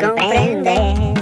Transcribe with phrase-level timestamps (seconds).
[0.00, 1.18] comprendes,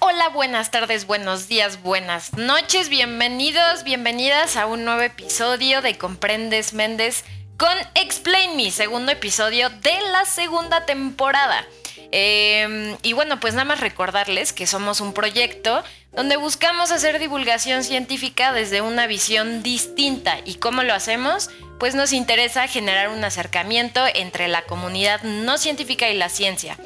[0.00, 6.74] Hola, buenas tardes, buenos días, buenas noches, bienvenidos, bienvenidas a un nuevo episodio de Comprendes
[6.74, 7.24] Méndez
[7.56, 11.64] con Explain Me, segundo episodio de la segunda temporada.
[12.10, 17.84] Em, y bueno, pues nada más recordarles que somos un proyecto donde buscamos hacer divulgación
[17.84, 20.38] científica desde una visión distinta.
[20.44, 21.50] ¿Y cómo lo hacemos?
[21.78, 26.78] Pues nos interesa generar un acercamiento entre la comunidad no científica y la ciencia,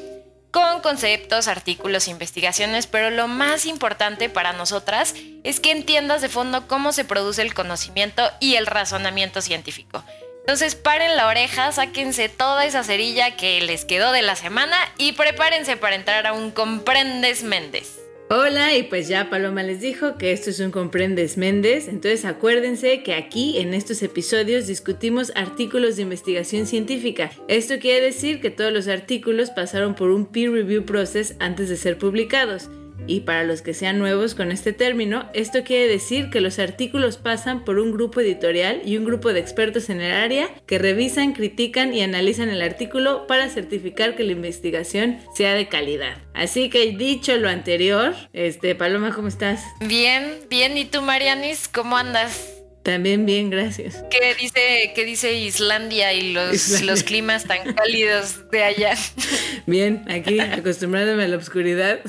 [0.51, 6.67] con conceptos, artículos, investigaciones, pero lo más importante para nosotras es que entiendas de fondo
[6.67, 10.03] cómo se produce el conocimiento y el razonamiento científico.
[10.43, 15.13] Entonces paren la oreja, sáquense toda esa cerilla que les quedó de la semana y
[15.13, 18.01] prepárense para entrar a un Comprendes Méndez.
[18.29, 23.03] Hola, y pues ya Paloma les dijo que esto es un Comprendes Méndez, entonces acuérdense
[23.03, 27.31] que aquí en estos episodios discutimos artículos de investigación científica.
[27.47, 31.77] Esto quiere decir que todos los artículos pasaron por un peer review process antes de
[31.77, 32.69] ser publicados.
[33.07, 37.17] Y para los que sean nuevos con este término, esto quiere decir que los artículos
[37.17, 41.33] pasan por un grupo editorial y un grupo de expertos en el área que revisan,
[41.33, 46.17] critican y analizan el artículo para certificar que la investigación sea de calidad.
[46.33, 49.63] Así que dicho lo anterior, este Paloma, ¿cómo estás?
[49.81, 50.77] Bien, bien.
[50.77, 52.53] ¿Y tú, Marianis, cómo andas?
[52.83, 54.03] También bien, gracias.
[54.11, 58.97] ¿Qué dice, qué dice Islandia y los, los climas tan cálidos de allá?
[59.65, 62.01] Bien, aquí acostumbrándome a la oscuridad.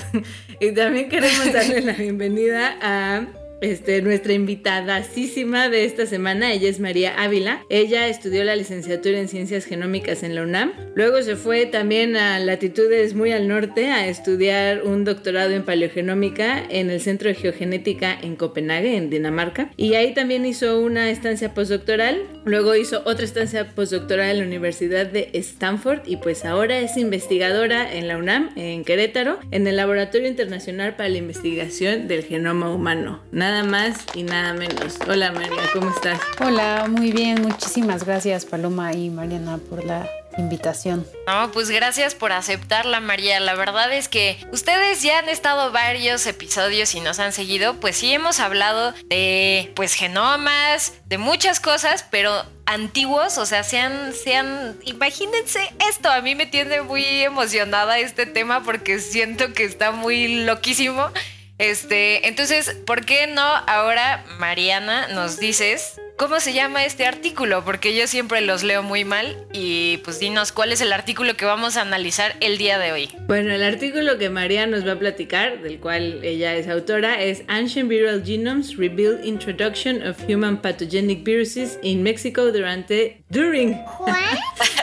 [0.61, 3.27] Y también queremos darle la bienvenida a
[3.61, 7.65] este, nuestra invitadasísima de esta semana, ella es María Ávila.
[7.69, 10.73] Ella estudió la licenciatura en Ciencias Genómicas en la UNAM.
[10.95, 16.63] Luego se fue también a latitudes muy al norte a estudiar un doctorado en paleogenómica
[16.69, 19.71] en el Centro de Geogenética en Copenhague, en Dinamarca.
[19.77, 22.23] Y ahí también hizo una estancia postdoctoral.
[22.45, 27.93] Luego hizo otra estancia postdoctoral en la Universidad de Stanford y pues ahora es investigadora
[27.93, 33.23] en la UNAM, en Querétaro, en el Laboratorio Internacional para la Investigación del Genoma Humano.
[33.45, 34.95] Nada más y nada menos.
[35.07, 36.19] Hola María, ¿cómo estás?
[36.41, 37.43] Hola, muy bien.
[37.43, 41.07] Muchísimas gracias Paloma y Mariana por la invitación.
[41.27, 43.41] No, pues gracias por aceptarla, María.
[43.41, 47.97] La verdad es que ustedes ya han estado varios episodios y nos han seguido, pues
[47.97, 54.79] sí hemos hablado de pues genomas, de muchas cosas, pero antiguos, o sea, sean, sean,
[54.85, 60.45] imagínense esto, a mí me tiene muy emocionada este tema porque siento que está muy
[60.47, 61.11] loquísimo
[61.59, 67.65] este, entonces, ¿por qué no ahora, Mariana, nos dices cómo se llama este artículo?
[67.65, 71.45] Porque yo siempre los leo muy mal y pues dinos cuál es el artículo que
[71.45, 73.09] vamos a analizar el día de hoy.
[73.27, 77.45] Bueno, el artículo que María nos va a platicar, del cual ella es autora, es
[77.47, 83.79] Ancient Viral Genomes Reveal Introduction of Human Pathogenic Viruses in Mexico durante during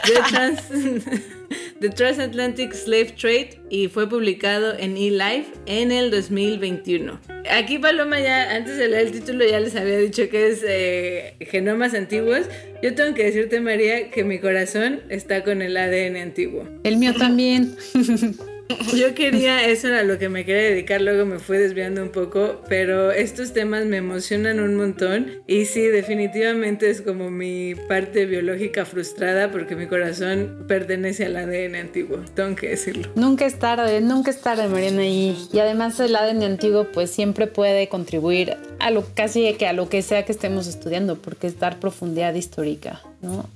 [0.04, 1.32] The
[1.90, 7.20] Transatlantic Slave Trade y fue publicado en eLife en el 2021.
[7.50, 11.36] Aquí Paloma ya, antes de leer el título ya les había dicho que es eh,
[11.40, 12.42] genomas antiguos.
[12.84, 16.68] Yo tengo que decirte María que mi corazón está con el ADN antiguo.
[16.84, 17.76] El mío también.
[18.96, 22.62] Yo quería, eso era lo que me quería dedicar, luego me fui desviando un poco,
[22.68, 28.86] pero estos temas me emocionan un montón y sí, definitivamente es como mi parte biológica
[28.86, 33.10] frustrada porque mi corazón pertenece al ADN antiguo, tengo que decirlo.
[33.16, 37.48] Nunca es tarde, nunca es tarde, Mariana, y, y además el ADN antiguo pues siempre
[37.48, 41.60] puede contribuir a lo casi que a lo que sea que estemos estudiando, porque es
[41.60, 43.50] dar profundidad histórica, ¿no?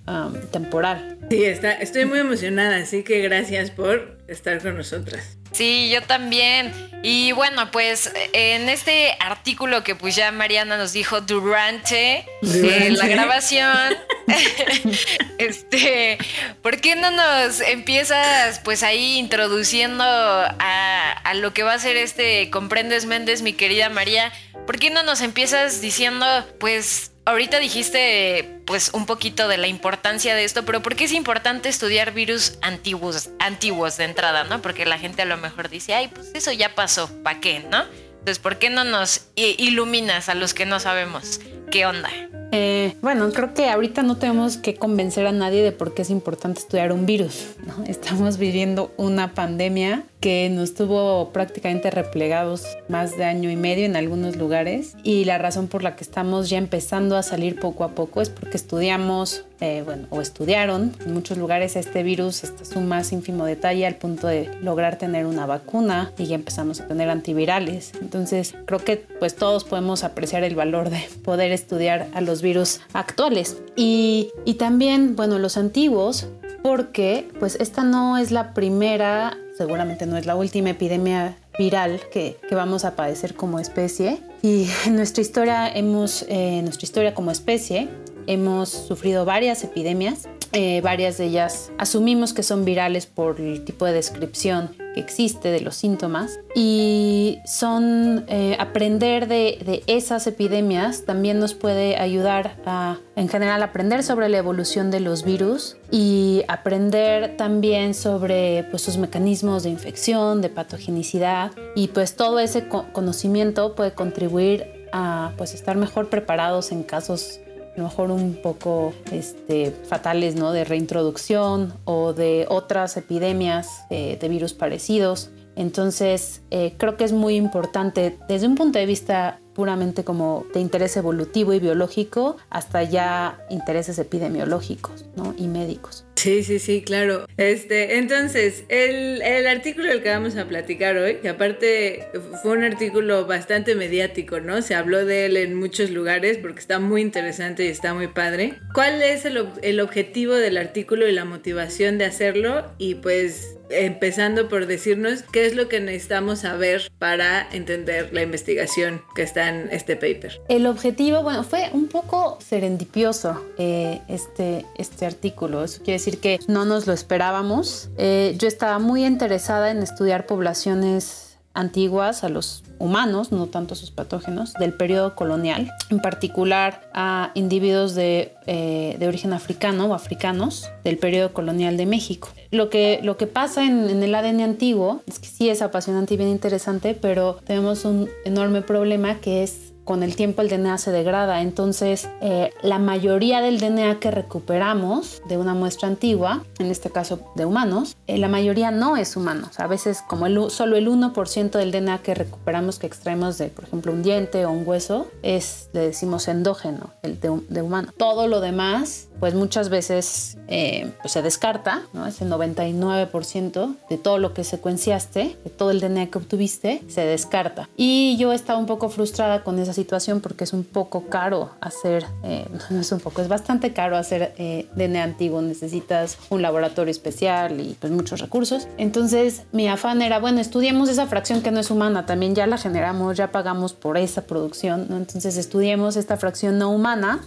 [0.52, 1.18] temporal.
[1.30, 5.38] Sí, está, estoy muy emocionada, así que gracias por estar con nosotras.
[5.52, 6.74] Sí, yo también.
[7.04, 13.08] Y bueno, pues en este artículo que pues ya Mariana nos dijo durante, eh, la
[13.08, 13.96] grabación,
[15.38, 16.18] este,
[16.62, 21.96] ¿por qué no nos empiezas pues ahí introduciendo a, a lo que va a ser
[21.96, 24.34] este Comprendes Méndez, mi querida María?
[24.66, 26.26] ¿Por qué no nos empiezas diciendo
[26.60, 31.12] pues ahorita dijiste pues un poquito de la importancia de esto, pero ¿por qué es
[31.12, 34.62] importante estudiar virus antiguos, antiguos de entrada, no?
[34.62, 37.84] Porque la gente a lo mejor dice, ay, pues eso ya pasó, ¿para qué, no?
[38.20, 41.42] Entonces, ¿por qué no nos iluminas a los que no sabemos
[41.72, 42.10] qué onda?
[42.52, 46.10] Eh, bueno, creo que ahorita no tenemos que convencer a nadie de por qué es
[46.10, 47.48] importante estudiar un virus.
[47.66, 47.84] ¿no?
[47.88, 53.96] Estamos viviendo una pandemia que nos tuvo prácticamente replegados más de año y medio en
[53.96, 57.90] algunos lugares y la razón por la que estamos ya empezando a salir poco a
[57.90, 62.80] poco es porque estudiamos, eh, bueno, o estudiaron en muchos lugares este virus hasta su
[62.82, 67.08] más ínfimo detalle al punto de lograr tener una vacuna y ya empezamos a tener
[67.12, 67.92] antivirales.
[68.02, 72.82] Entonces creo que pues todos podemos apreciar el valor de poder estudiar a los virus
[72.94, 73.58] actuales.
[73.76, 76.28] Y, y también, bueno, los antiguos
[76.62, 82.38] porque pues esta no es la primera, seguramente no es la última epidemia viral que,
[82.50, 84.20] que vamos a padecer como especie.
[84.42, 87.90] Y en nuestra historia, hemos, eh, nuestra historia como especie
[88.28, 93.86] hemos sufrido varias epidemias eh, varias de ellas asumimos que son virales por el tipo
[93.86, 101.38] de descripción que existe de los síntomas y son eh, aprender de, esas epidemias también
[101.38, 107.36] nos puede ayudar a en general aprender sobre la evolución de los virus y aprender
[107.36, 111.52] también sobre pues, sus mecanismos de infección, de patogenicidad.
[111.76, 117.40] Y pues todo ese conocimiento puede contribuir a pues estar mejor preparados en casos
[117.76, 120.52] a lo mejor un poco este, fatales, ¿no?
[120.52, 125.30] De reintroducción o de otras epidemias eh, de virus parecidos.
[125.56, 130.60] Entonces, eh, creo que es muy importante desde un punto de vista puramente como de
[130.60, 135.34] interés evolutivo y biológico hasta ya intereses epidemiológicos ¿no?
[135.38, 136.05] y médicos.
[136.16, 137.28] Sí, sí, sí, claro.
[137.38, 142.08] Este, entonces, el, el, artículo del que vamos a platicar hoy, que aparte
[142.42, 144.62] fue un artículo bastante mediático, ¿no?
[144.62, 148.54] Se habló de él en muchos lugares porque está muy interesante y está muy padre.
[148.74, 152.66] ¿Cuál es el, el objetivo del artículo y la motivación de hacerlo?
[152.78, 159.02] Y pues empezando por decirnos qué es lo que necesitamos saber para entender la investigación
[159.16, 160.42] que está en este paper.
[160.50, 165.64] El objetivo, bueno, fue un poco serendipioso eh, este, este artículo.
[165.64, 167.90] Eso quiere decir que no nos lo esperábamos.
[167.98, 173.90] Eh, yo estaba muy interesada en estudiar poblaciones antiguas a los humanos, no tanto sus
[173.90, 180.70] patógenos, del periodo colonial, en particular a individuos de, eh, de, origen africano o africanos
[180.84, 182.28] del periodo colonial de México.
[182.52, 186.14] Lo que, lo que pasa en, en, el ADN antiguo es que sí es apasionante
[186.14, 190.78] y bien interesante, pero tenemos un enorme problema que es con el tiempo el DNA
[190.80, 191.42] se degrada.
[191.42, 197.20] Entonces, eh, la mayoría del DNA que recuperamos de una muestra antigua, en este caso
[197.36, 199.50] de humanos, eh, la mayoría no es humano.
[199.58, 203.66] a veces como el, solo el 1% del DNA que recuperamos, que extraemos de, por
[203.66, 207.94] ejemplo, un diente o un hueso, es, le decimos endógeno, el de, de humano.
[207.96, 212.06] Todo lo demás pues muchas veces eh, pues se descarta, ¿no?
[212.06, 217.70] Ese 99% de todo lo que secuenciaste, de todo el DNA que obtuviste, se descarta.
[217.78, 222.06] Y yo estaba un poco frustrada con esa situación porque es un poco caro hacer,
[222.24, 225.42] eh, no es un poco, es bastante caro hacer eh, DNA antiguo.
[225.42, 228.68] Necesitas un laboratorio especial y pues muchos recursos.
[228.78, 232.58] Entonces mi afán era, bueno, estudiemos esa fracción que no es humana, también ya la
[232.58, 234.98] generamos, ya pagamos por esa producción, ¿no?
[234.98, 237.22] Entonces estudiemos esta fracción no humana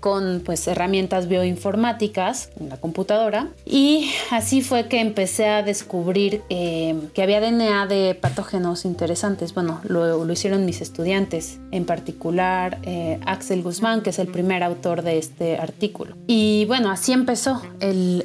[0.00, 6.94] con pues herramientas bioinformáticas en la computadora y así fue que empecé a descubrir eh,
[7.14, 9.54] que había DNA de patógenos interesantes.
[9.54, 14.62] Bueno, lo, lo hicieron mis estudiantes, en particular eh, Axel Guzmán, que es el primer
[14.62, 16.14] autor de este artículo.
[16.28, 18.24] Y bueno, así empezó el,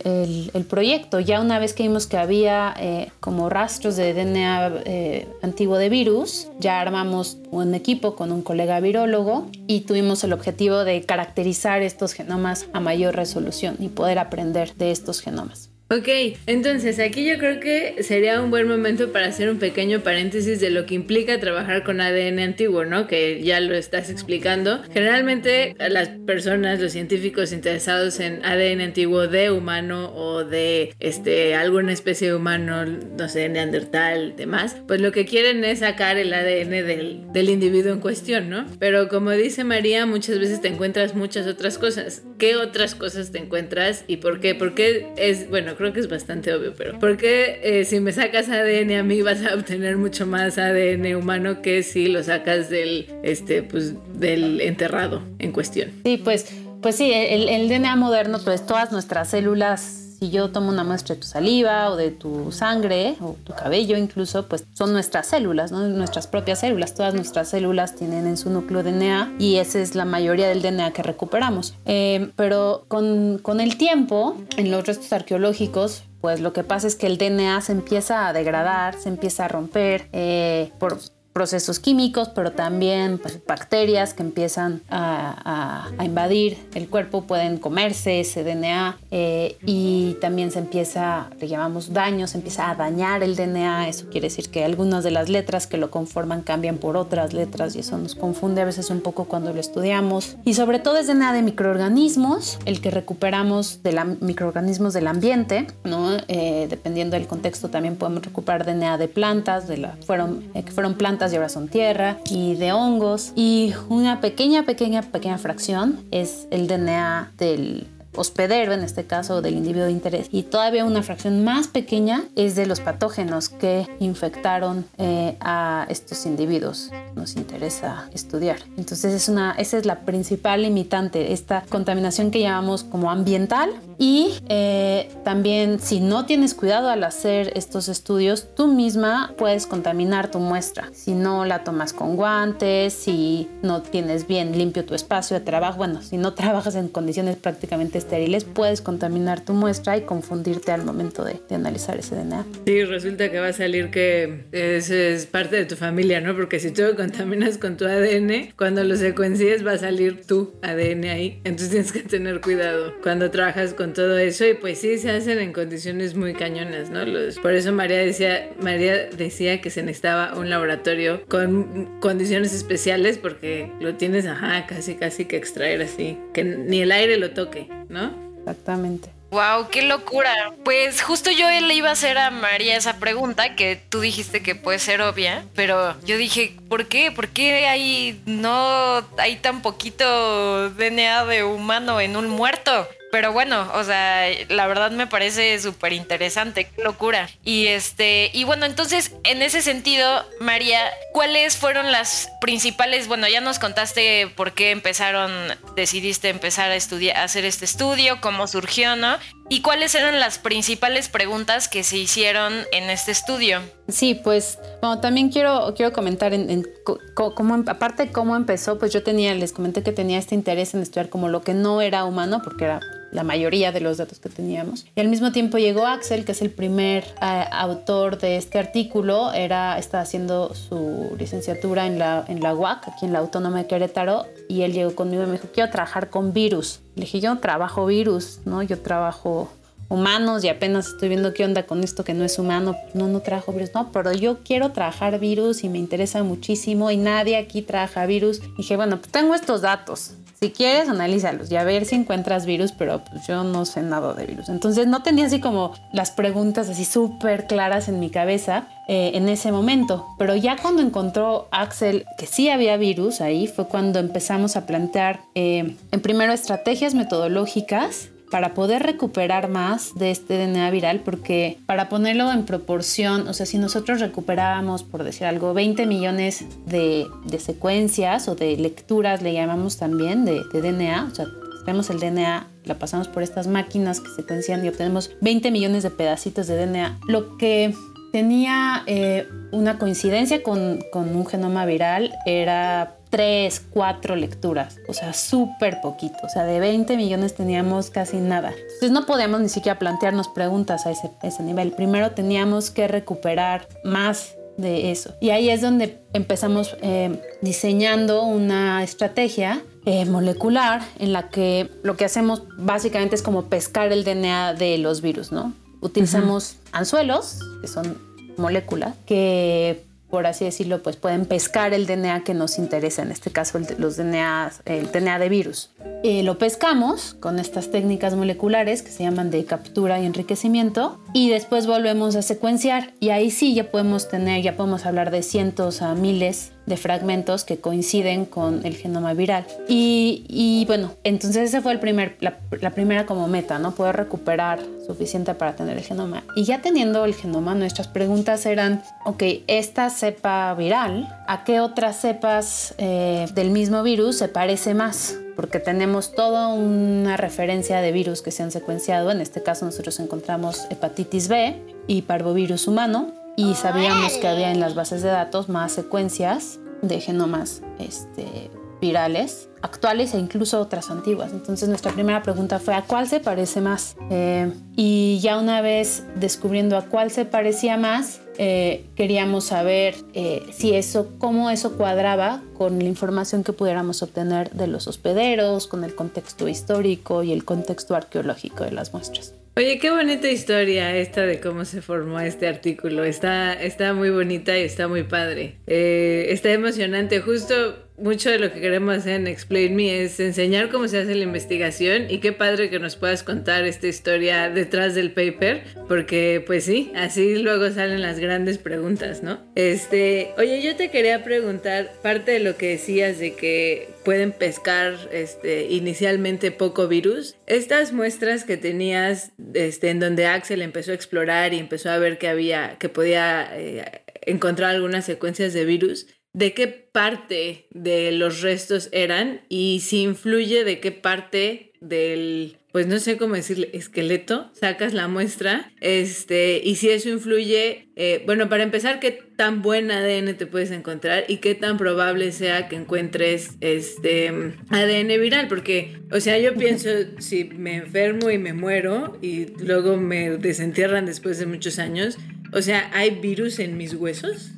[0.53, 1.19] el, proyecto.
[1.19, 6.47] Ya una vez que vimos que había eh, como rastros de DNA antiguo de virus,
[6.59, 12.13] ya armamos un equipo con un colega virólogo y tuvimos el objetivo de caracterizar estos
[12.13, 15.72] genomas a mayor resolución y poder aprender de estos genomas.
[15.89, 16.07] Ok,
[16.47, 20.71] entonces aquí yo creo que sería un buen momento para hacer un pequeño paréntesis de
[20.71, 23.05] lo que implica trabajar con ADN antiguo, ¿no?
[23.05, 24.81] Que ya lo estás explicando.
[24.91, 31.93] Generalmente las personas, los científicos interesados en ADN antiguo de humano o de este, alguna
[31.93, 36.71] especie de humano, no sé, neandertal, demás, pues lo que quieren es sacar el ADN
[36.87, 38.65] del, del individuo en cuestión, ¿no?
[38.79, 42.23] Pero como dice María, muchas veces te encuentras muchas otras cosas.
[42.39, 44.55] ¿Qué otras cosas te encuentras y por qué?
[44.55, 48.47] Porque es, bueno, creo que es bastante obvio, pero ¿por qué eh, si me sacas
[48.47, 53.07] ADN a mí vas a obtener mucho más ADN humano que si lo sacas del,
[53.21, 55.91] este, pues, del enterrado en cuestión?
[56.05, 56.47] Sí, pues,
[56.81, 61.15] pues sí, el, el DNA moderno, pues todas nuestras células si yo tomo una muestra
[61.15, 65.73] de tu saliva o de tu sangre o tu cabello incluso, pues son nuestras células,
[65.73, 66.93] nuestras propias células.
[66.93, 70.91] Todas nuestras células tienen en su núcleo DNA y esa es la mayoría del DNA
[70.91, 71.75] que recuperamos.
[71.85, 76.95] Eh, pero con, con el tiempo, en los restos arqueológicos, pues lo que pasa es
[76.95, 80.99] que el DNA se empieza a degradar, se empieza a romper eh, por
[81.33, 88.43] procesos químicos, pero también pues, bacterias que empiezan a, invadir el cuerpo, pueden comerse ese
[88.43, 93.87] DNA eh, y también se empieza, le llamamos daño, se empieza a dañar el DNA,
[93.87, 97.75] eso quiere decir que algunas de las letras que lo conforman cambian por otras letras
[97.75, 100.35] y eso nos confunde a veces un poco cuando lo estudiamos.
[100.45, 105.67] Y sobre todo es DNA de microorganismos, el que recuperamos de la, microorganismos del ambiente,
[105.83, 106.17] ¿no?
[106.27, 110.71] Eh, dependiendo del contexto también podemos recuperar DNA de plantas, de la, fueron, eh, que
[110.71, 113.31] fueron plantas y ahora son tierra, y de hongos.
[113.35, 119.55] Y una pequeña, pequeña, pequeña fracción es el DNA del hospedero, en este caso del
[119.55, 124.85] individuo de interés, y todavía una fracción más pequeña es de los patógenos que infectaron
[124.97, 126.91] eh, a estos individuos.
[127.15, 128.57] Nos interesa estudiar.
[128.77, 134.33] Entonces es una, esa es la principal limitante, esta contaminación que llamamos como ambiental y
[134.49, 140.39] eh, también si no tienes cuidado al hacer estos estudios, tú misma puedes contaminar tu
[140.39, 140.89] muestra.
[140.93, 145.77] Si no la tomas con guantes, si no tienes bien limpio tu espacio de trabajo,
[145.77, 150.85] bueno, si no trabajas en condiciones prácticamente estériles, puedes contaminar tu muestra y confundirte al
[150.85, 152.45] momento de, analizar ese DNA.
[152.65, 156.35] Sí, resulta que va a salir que es, es parte de tu familia, ¿no?
[156.35, 160.53] Porque si tú lo contaminas con tu ADN, cuando lo secuencies va a salir tu
[160.61, 161.41] ADN ahí.
[161.43, 165.39] Entonces tienes que tener cuidado cuando trabajas con todo eso y pues sí se hacen
[165.39, 167.05] en condiciones muy cañonas, ¿no?
[167.05, 173.17] Los, por eso María decía, María decía que se necesitaba un laboratorio con condiciones especiales
[173.17, 177.67] porque lo tienes, ajá, casi casi que extraer así, que ni el aire lo toque,
[177.93, 178.11] ¿no?
[178.39, 179.09] Exactamente.
[179.33, 180.53] Wow, qué locura.
[180.63, 184.53] Pues justo yo le iba a hacer a María esa pregunta que tú dijiste que
[184.53, 187.11] puede ser obvia, pero yo dije, ¿por qué?
[187.11, 192.87] ¿Por qué hay no hay tan poquito DNA de humano en un muerto?
[193.13, 197.29] Pero bueno, o sea, la verdad me parece súper interesante, qué locura.
[197.43, 200.79] Y este, y bueno, entonces, en ese sentido, María,
[201.11, 203.07] ¿cuáles fueron las principales?
[203.07, 205.31] Bueno, ya nos contaste por qué empezaron,
[205.75, 209.17] decidiste empezar a estudiar, a hacer este estudio, cómo surgió, ¿no?
[209.47, 213.61] ¿Y cuáles eran las principales preguntas que se hicieron en este estudio?
[213.89, 216.65] Sí, pues bueno, también quiero, quiero comentar en,
[217.13, 220.81] cómo, aparte de cómo empezó, pues yo tenía, les comenté que tenía este interés en
[220.81, 222.79] estudiar como lo que no era humano, porque era
[223.13, 224.85] la mayoría de los datos que teníamos.
[224.95, 229.31] Y al mismo tiempo llegó Axel, que es el primer eh, autor de este artículo,
[229.31, 233.67] era, está haciendo su licenciatura en la, en la UAC, aquí en la Autónoma de
[233.67, 236.79] Querétaro, y él llegó conmigo y me dijo, quiero trabajar con virus.
[236.95, 238.63] Le dije, yo no trabajo virus, ¿no?
[238.63, 239.49] Yo trabajo
[239.89, 242.75] humanos y apenas estoy viendo qué onda con esto que no es humano.
[242.93, 246.97] No, no trabajo virus, no, pero yo quiero trabajar virus y me interesa muchísimo y
[246.97, 248.41] nadie aquí trabaja virus.
[248.57, 250.15] dije, bueno, pues tengo estos datos.
[250.43, 254.13] Si quieres, analízalos y a ver si encuentras virus, pero pues yo no sé nada
[254.13, 254.49] de virus.
[254.49, 259.29] Entonces no tenía así como las preguntas así súper claras en mi cabeza eh, en
[259.29, 260.05] ese momento.
[260.17, 265.21] Pero ya cuando encontró Axel que sí había virus ahí, fue cuando empezamos a plantear,
[265.33, 271.87] eh, en primero, estrategias metodológicas para poder recuperar más de este DNA viral, porque para
[271.87, 277.05] ponerlo en proporción, o sea, si nosotros recuperábamos, por decir algo, 20 millones de,
[277.37, 281.27] secuencias o de lecturas, le llamamos también, de, DNA, o sea,
[281.63, 285.91] tenemos el DNA, la pasamos por estas máquinas que secuencian y obtenemos 20 millones de
[285.91, 287.75] pedacitos de DNA, lo que
[288.11, 295.13] tenía eh, una coincidencia con, con un genoma viral era tres, cuatro lecturas, o sea,
[295.13, 298.55] súper poquito, o sea, de 20 millones teníamos casi nada.
[298.57, 301.73] Entonces no podíamos ni siquiera plantearnos preguntas a ese, ese nivel.
[301.73, 305.13] Primero teníamos que recuperar más de eso.
[305.21, 311.95] Y ahí es donde empezamos eh, diseñando una estrategia eh, molecular en la que lo
[311.95, 315.53] que hacemos básicamente es como pescar el DNA de los virus, ¿no?
[315.81, 317.95] Utilizamos anzuelos, que son
[318.37, 323.31] moléculas, que por así decirlo, pues pueden pescar el DNA que nos interesa, en este
[323.31, 325.71] caso el, los DNA, el DNA de virus.
[326.03, 331.29] Eh, lo pescamos con estas técnicas moleculares que se llaman de captura y enriquecimiento y
[331.29, 335.81] después volvemos a secuenciar y ahí sí ya podemos tener, ya podemos hablar de cientos
[335.83, 339.45] a miles de fragmentos que coinciden con el genoma viral.
[339.67, 343.75] Y, bueno, entonces esa fue el primer, la, primera como meta, ¿no?
[343.75, 346.23] Poder recuperar suficiente para tener el genoma.
[346.35, 351.99] Y ya teniendo el genoma, nuestras preguntas eran, ok, esta cepa viral, ¿a qué otras
[352.01, 355.17] cepas eh, del mismo virus se parece más?
[355.35, 359.11] Porque tenemos toda una referencia de virus que se han secuenciado.
[359.11, 364.59] En este caso nosotros encontramos hepatitis B y parvovirus humano, y sabíamos que había en
[364.59, 368.51] las bases de datos más secuencias de genomas este,
[368.83, 371.31] virales actuales e incluso otras antiguas.
[371.31, 373.95] Entonces nuestra primera pregunta fue ¿a cuál se parece más?
[374.11, 380.43] Eh, y ya una vez descubriendo a cuál se parecía más, eh, queríamos saber eh,
[380.51, 385.85] si eso, cómo eso cuadraba con la información que pudiéramos obtener de los hospederos, con
[385.85, 389.33] el contexto histórico y el contexto arqueológico de las muestras.
[389.55, 393.05] Oye, qué bonita historia esta de cómo se formó este artículo.
[393.05, 395.57] Está, está muy bonita y está muy padre.
[395.67, 397.21] está emocionante.
[397.21, 401.15] Justo mucho de lo que queremos hacer en Explain Me es enseñar cómo se hace
[401.15, 406.43] la investigación y qué padre que nos puedas contar esta historia detrás del paper, porque
[406.45, 409.39] pues sí, así luego salen las grandes preguntas, ¿no?
[409.55, 414.95] Este, oye, yo te quería preguntar parte de lo que decías de que pueden pescar
[415.11, 417.35] este, inicialmente poco virus.
[417.47, 422.17] Estas muestras que tenías este, en donde Axel empezó a explorar y empezó a ver
[422.17, 428.41] que había, que podía eh, encontrar algunas secuencias de virus, ¿de qué parte de los
[428.41, 434.49] restos eran y si influye de qué parte del pues no sé cómo decirle, esqueleto,
[434.53, 439.91] sacas la muestra, este, y si eso influye, eh, bueno, para empezar, qué tan buen
[439.91, 444.29] ADN te puedes encontrar y qué tan probable sea que encuentres este
[444.69, 449.95] ADN viral, porque, o sea, yo pienso, si me enfermo y me muero y luego
[449.97, 452.17] me desentierran después de muchos años,
[452.53, 454.49] o sea, ¿hay virus en mis huesos?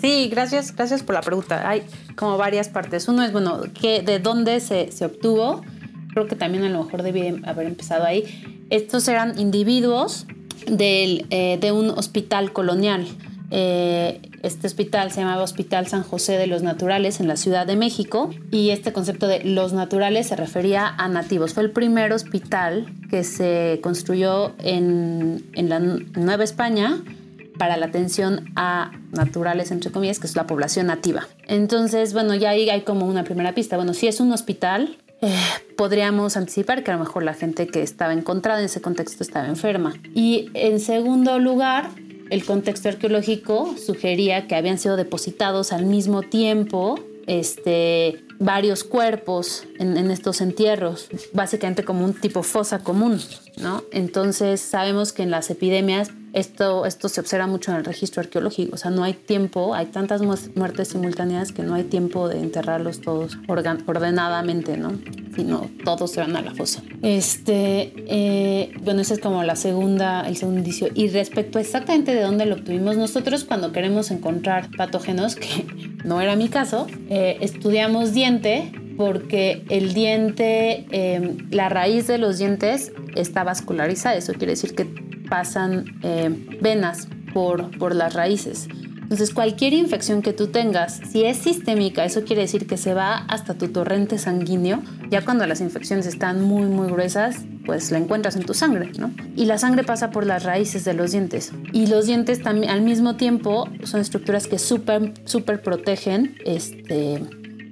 [0.00, 1.68] Sí, gracias, gracias por la pregunta.
[1.68, 1.82] Hay
[2.14, 3.08] como varias partes.
[3.08, 5.62] Uno es, bueno, ¿qué, ¿de dónde se, se obtuvo?
[6.12, 8.24] creo que también a lo mejor debí haber empezado ahí.
[8.70, 10.26] Estos eran individuos
[10.66, 13.06] del, eh, de un hospital colonial.
[13.52, 17.74] Eh, este hospital se llamaba Hospital San José de los Naturales en la Ciudad de
[17.74, 21.54] México y este concepto de los naturales se refería a nativos.
[21.54, 27.02] Fue el primer hospital que se construyó en, en la Nueva España
[27.60, 31.28] para la atención a naturales, entre comillas, que es la población nativa.
[31.46, 33.76] Entonces, bueno, ya ahí hay como una primera pista.
[33.76, 35.30] Bueno, si es un hospital, eh,
[35.76, 39.46] podríamos anticipar que a lo mejor la gente que estaba encontrada en ese contexto estaba
[39.46, 39.92] enferma.
[40.14, 41.90] Y en segundo lugar,
[42.30, 49.98] el contexto arqueológico sugería que habían sido depositados al mismo tiempo este, varios cuerpos en,
[49.98, 53.20] en, estos entierros, básicamente como un tipo fosa común,
[53.58, 53.84] ¿no?
[53.92, 58.74] Entonces sabemos que en las epidemias esto, esto se observa mucho en el registro arqueológico,
[58.74, 60.22] o sea, no hay tiempo, hay tantas
[60.54, 64.92] muertes simultáneas que no hay tiempo de enterrarlos todos ordenadamente, ¿no?
[65.34, 66.82] Sino todos se van a la fosa.
[67.02, 70.88] Este, eh, bueno, ese es como la segunda, el segundo indicio.
[70.94, 75.66] Y respecto a exactamente de dónde lo obtuvimos, nosotros cuando queremos encontrar patógenos, que
[76.04, 82.36] no era mi caso, eh, estudiamos diente porque el diente, eh, la raíz de los
[82.36, 84.84] dientes está vascularizada, eso quiere decir que
[85.26, 86.28] pasan eh,
[86.60, 88.68] venas por, por las raíces.
[89.00, 93.24] Entonces, cualquier infección que tú tengas, si es sistémica, eso quiere decir que se va
[93.28, 94.82] hasta tu torrente sanguíneo.
[95.08, 99.12] Ya cuando las infecciones están muy, muy gruesas, pues la encuentras en tu sangre, ¿no?
[99.34, 101.52] Y la sangre pasa por las raíces de los dientes.
[101.72, 107.20] Y los dientes también, al mismo tiempo, son estructuras que súper, súper protegen este,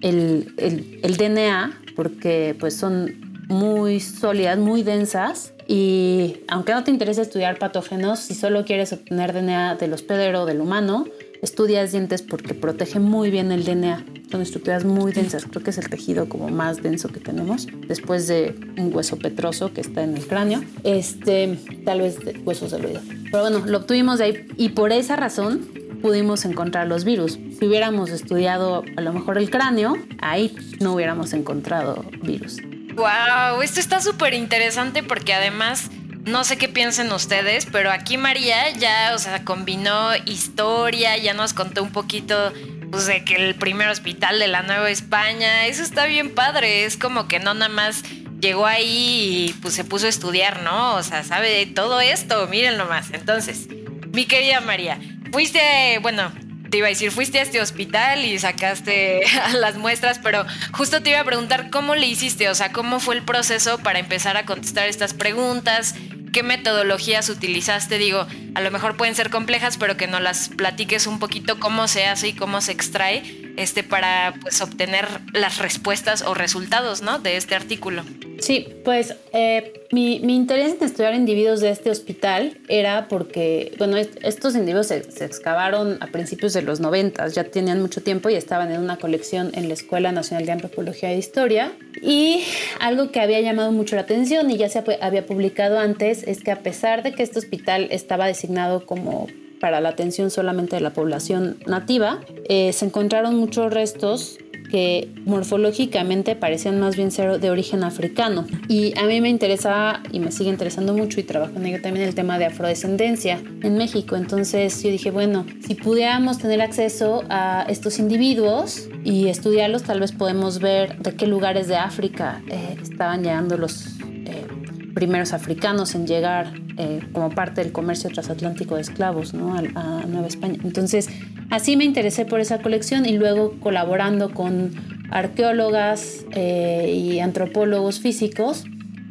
[0.00, 6.90] el, el, el DNA, porque pues son muy sólidas, muy densas y aunque no te
[6.90, 11.06] interese estudiar patógenos, si solo quieres obtener DNA del hospedero o del humano,
[11.42, 14.04] estudias dientes porque protege muy bien el DNA.
[14.30, 18.26] Son estructuras muy densas, creo que es el tejido como más denso que tenemos, después
[18.28, 22.86] de un hueso petroso que está en el cráneo, este, tal vez de huesos del
[22.86, 23.00] oído.
[23.30, 25.68] Pero bueno, lo obtuvimos de ahí y por esa razón
[26.08, 27.38] pudimos encontrar los virus.
[27.58, 32.62] Si hubiéramos estudiado a lo mejor el cráneo, ahí no hubiéramos encontrado virus.
[32.94, 35.90] Wow, esto está súper interesante porque además
[36.24, 41.52] no sé qué piensen ustedes, pero aquí María ya, o sea, combinó historia, ya nos
[41.52, 42.54] contó un poquito
[42.90, 46.96] pues, de que el primer hospital de la Nueva España, eso está bien padre, es
[46.96, 48.02] como que no nada más
[48.40, 50.94] llegó ahí y pues se puso a estudiar, ¿no?
[50.94, 53.10] O sea, sabe todo esto, miren nomás.
[53.12, 53.68] Entonces,
[54.12, 54.98] mi querida María,
[55.32, 56.32] fuiste, bueno,
[56.70, 59.22] te iba a decir, fuiste a este hospital y sacaste
[59.54, 63.16] las muestras, pero justo te iba a preguntar cómo le hiciste, o sea, cómo fue
[63.16, 65.94] el proceso para empezar a contestar estas preguntas,
[66.32, 71.06] qué metodologías utilizaste, digo, a lo mejor pueden ser complejas, pero que nos las platiques
[71.06, 76.22] un poquito cómo se hace y cómo se extrae este para pues obtener las respuestas
[76.22, 77.18] o resultados, ¿no?
[77.18, 78.04] de este artículo.
[78.40, 84.54] Sí, pues eh, mi, interés en estudiar individuos de este hospital era porque, bueno, estos
[84.54, 88.80] individuos se, excavaron a principios de los 90, ya tenían mucho tiempo y estaban en
[88.80, 91.72] una colección en la Escuela Nacional de Antropología e Historia.
[92.02, 92.44] Y
[92.80, 96.50] algo que había llamado mucho la atención y ya se había publicado antes es que
[96.50, 99.26] a pesar de que este hospital estaba designado como
[99.58, 104.38] para la atención solamente de la población nativa, eh, se encontraron muchos restos
[104.70, 108.46] que morfológicamente parecían más bien ser de origen africano.
[108.68, 112.06] Y a mí me interesaba y me sigue interesando mucho y trabajo en ello también
[112.06, 114.16] el tema de afrodescendencia en México.
[114.16, 120.12] Entonces yo dije, bueno, si pudiéramos tener acceso a estos individuos y estudiarlos, tal vez
[120.12, 124.46] podemos ver de qué lugares de África eh, estaban llegando los eh,
[124.94, 129.54] primeros africanos en llegar eh, como parte del comercio transatlántico de esclavos ¿no?
[129.54, 130.58] a, a, Nueva España.
[130.62, 131.08] Entonces,
[131.50, 134.72] así me interesé por esa colección y luego colaborando con
[135.10, 138.64] arqueólogas eh, y antropólogos físicos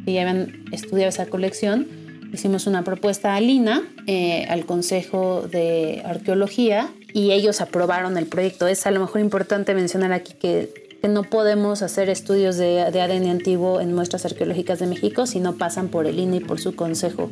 [0.04, 1.86] que ya habían estudiado esa colección.
[2.32, 8.68] Hicimos una propuesta a Lina, eh, al Consejo de Arqueología, y ellos aprobaron el proyecto.
[8.68, 13.28] Es a lo mejor importante mencionar aquí que que no podemos hacer estudios de, ADN
[13.30, 16.74] antiguo en muestras arqueológicas de México si no pasan por el INE y por su
[16.74, 17.30] Consejo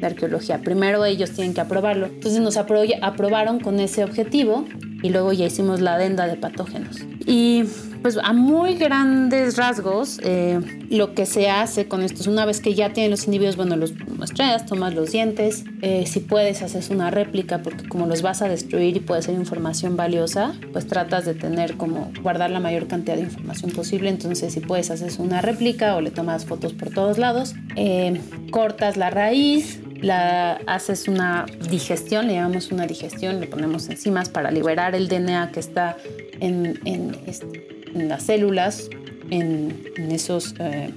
[0.00, 0.62] de Arqueología.
[0.62, 2.06] Primero ellos tienen que aprobarlo.
[2.06, 4.64] Entonces nos aprobaron con ese objetivo
[5.02, 6.98] y luego ya hicimos la adenda de patógenos.
[7.26, 7.64] Y
[8.02, 12.60] pues a muy grandes rasgos, eh, lo que se hace con esto es una vez
[12.60, 16.90] que ya tienen los individuos, bueno, los muestras, tomas los dientes, eh, si puedes haces
[16.90, 21.24] una réplica porque como los vas a destruir y puede ser información valiosa, pues tratas
[21.24, 25.40] de tener como guardar la mayor cantidad de información posible, entonces si puedes haces una
[25.40, 31.46] réplica o le tomas fotos por todos lados, eh, cortas la raíz, la haces una
[31.68, 35.96] digestión, le llamamos una digestión, le ponemos enzimas para liberar el DNA que está
[36.40, 38.88] en, en este, las células,
[39.30, 40.92] en, esos, eh,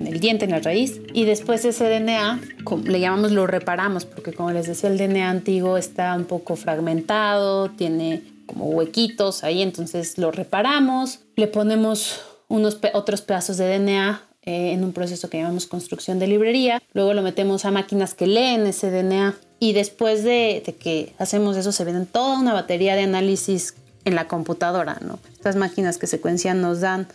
[0.00, 1.00] en el diente, en la raíz.
[1.12, 2.40] Y después ese DNA,
[2.84, 7.70] le llamamos, lo reparamos, porque como les decía, el DNA antiguo está un poco fragmentado,
[7.70, 14.72] tiene como huequitos ahí, entonces lo reparamos, le ponemos unos otros pedazos de DNA eh,
[14.72, 18.66] en un proceso que llamamos construcción de librería, luego lo metemos a máquinas que leen
[18.66, 23.02] ese DNA y después de, de que hacemos eso se viene toda una batería de
[23.02, 23.72] análisis
[24.04, 25.18] en la computadora, ¿no?
[25.32, 27.08] Estas máquinas que secuencian nos dan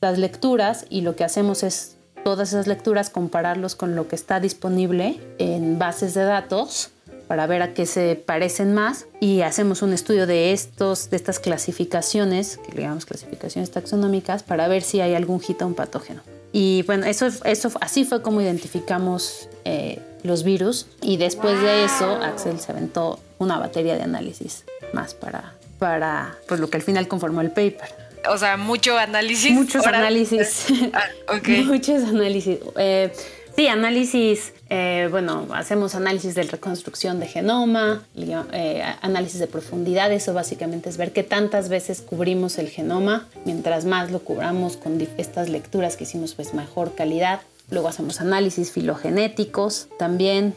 [0.00, 4.40] las lecturas y lo que hacemos es todas esas lecturas compararlos con lo que está
[4.40, 6.90] disponible en bases de datos
[7.26, 11.38] para ver a qué se parecen más y hacemos un estudio de estos de estas
[11.38, 16.22] clasificaciones que le llamamos clasificaciones taxonómicas para ver si hay algún un patógeno
[16.52, 22.10] y bueno eso eso así fue como identificamos eh, los virus y después de eso
[22.22, 27.08] Axel se aventó una batería de análisis más para para pues lo que al final
[27.08, 28.08] conformó el paper.
[28.30, 29.52] O sea, mucho análisis.
[29.52, 30.66] Muchos análisis.
[30.92, 31.34] Ah,
[31.66, 32.58] Muchos análisis.
[32.76, 33.12] Eh,
[33.56, 40.34] sí, análisis, eh, bueno, hacemos análisis de reconstrucción de genoma, eh, análisis de profundidad, eso
[40.34, 45.48] básicamente es ver qué tantas veces cubrimos el genoma, mientras más lo cubramos con estas
[45.48, 47.40] lecturas que hicimos, pues mejor calidad.
[47.70, 50.54] Luego hacemos análisis filogenéticos también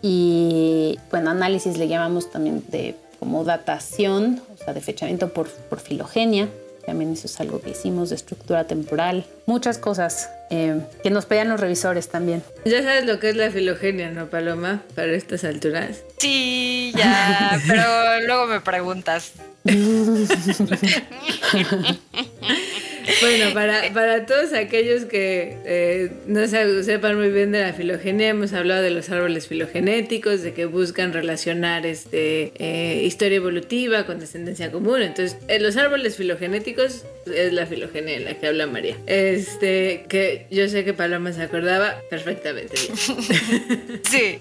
[0.00, 5.80] y, bueno, análisis le llamamos también de como datación, o sea, de fechamiento por, por
[5.80, 6.48] filogenia.
[6.86, 9.26] También eso es algo que hicimos de estructura temporal.
[9.44, 12.42] Muchas cosas eh, que nos pedían los revisores también.
[12.64, 14.82] Ya sabes lo que es la filogenia, ¿no, Paloma?
[14.94, 15.98] Para estas alturas.
[16.16, 17.84] Sí, ya, pero
[18.26, 19.32] luego me preguntas.
[23.20, 28.52] Bueno, para, para todos aquellos que eh, no sepan muy bien de la filogenia, hemos
[28.52, 34.70] hablado de los árboles filogenéticos, de que buscan relacionar este, eh, historia evolutiva con descendencia
[34.70, 35.02] común.
[35.02, 38.96] Entonces, en los árboles filogenéticos es la filogenia en la que habla María.
[39.06, 44.00] Este, que yo sé que Paloma se acordaba perfectamente bien.
[44.08, 44.38] Sí.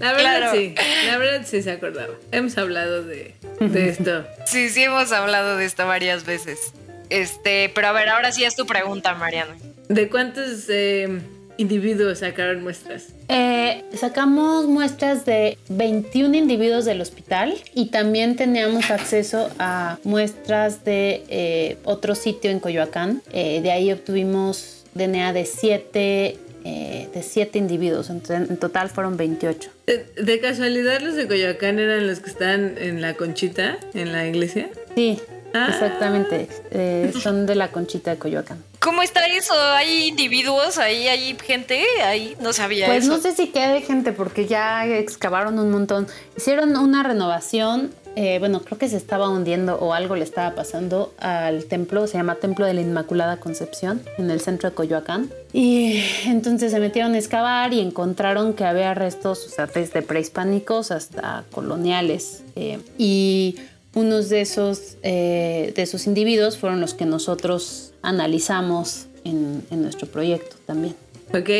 [0.00, 0.74] La verdad sí,
[1.06, 2.14] la verdad sí se acordaba.
[2.30, 4.26] Hemos hablado de, de esto.
[4.46, 6.72] Sí, sí hemos hablado de esto varias veces.
[7.10, 9.56] Este, pero a ver, ahora sí es tu pregunta, Mariana.
[9.88, 11.20] ¿De cuántos eh,
[11.56, 13.08] individuos sacaron muestras?
[13.28, 21.24] Eh, sacamos muestras de 21 individuos del hospital y también teníamos acceso a muestras de
[21.28, 23.22] eh, otro sitio en Coyoacán.
[23.32, 29.70] de ahí obtuvimos DNA de 7 de siete individuos, en, total fueron 28.
[29.86, 34.68] ¿De, casualidad los de Coyoacán eran los que están en la conchita, en la iglesia?
[34.96, 35.20] Sí.
[35.52, 38.62] Exactamente, eh, son de la Conchita de Coyoacán.
[38.80, 39.54] ¿Cómo está eso?
[39.74, 41.08] ¿Hay individuos ahí?
[41.08, 41.82] ¿Hay gente?
[42.04, 43.16] Ahí no sabía pues eso.
[43.16, 46.06] no sé si queda gente porque ya excavaron un montón.
[46.36, 51.12] Hicieron una renovación, eh, bueno, creo que se estaba hundiendo o algo le estaba pasando
[51.18, 55.30] al templo, se llama Templo de la Inmaculada Concepción, en el centro de Coyoacán.
[55.52, 60.90] Y entonces se metieron a excavar y encontraron que había restos, o sea, desde prehispánicos
[60.92, 62.44] hasta coloniales.
[62.54, 63.56] Eh, y
[63.96, 70.56] unos de esos, eh, de esos individuos fueron los que nosotros analizamos en, nuestro proyecto
[70.66, 70.94] también.
[71.34, 71.50] Ok,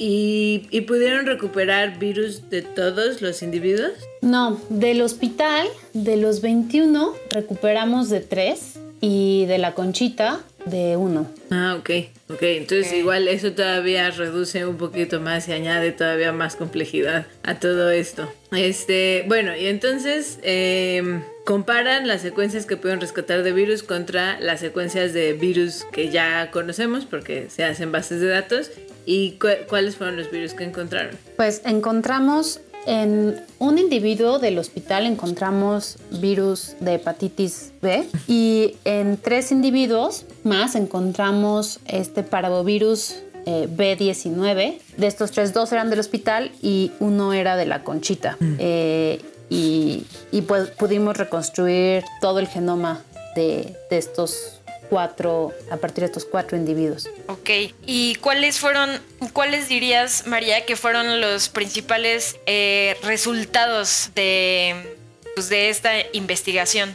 [0.00, 3.90] ¿Y, ¿Y, pudieron recuperar virus de todos los individuos?
[4.20, 11.26] No, del hospital, de los 21, recuperamos de 3 y de la conchita de 1.
[11.50, 11.90] Ah, ok,
[12.28, 12.42] ok.
[12.42, 17.90] Entonces igual eso todavía reduce un poquito más y añade todavía más complejidad a todo
[17.90, 18.30] esto.
[18.52, 20.38] Este, bueno, y entonces...
[20.42, 26.10] Eh, comparan las secuencias que pueden rescatar de virus contra las secuencias de virus que
[26.10, 28.70] ya conocemos porque se hacen bases de datos
[29.06, 31.16] y cuáles fueron los virus que encontraron.
[31.38, 39.50] Pues encontramos en un individuo del hospital encontramos virus de hepatitis B y en tres
[39.50, 44.80] individuos más encontramos este parvovirus eh, B19.
[44.98, 48.36] De estos tres, dos eran del hospital y uno era de la conchita.
[48.38, 48.56] Mm.
[48.58, 50.04] Eh, y,
[50.46, 53.02] pues pudimos reconstruir todo el genoma
[53.34, 54.58] de, de estos
[54.88, 57.08] cuatro, a partir de estos cuatro individuos.
[57.26, 57.50] Ok,
[57.86, 58.90] ¿y cuáles fueron,
[59.32, 64.96] cuáles dirías, María, que fueron los principales eh, resultados de,
[65.34, 66.94] pues, de esta investigación?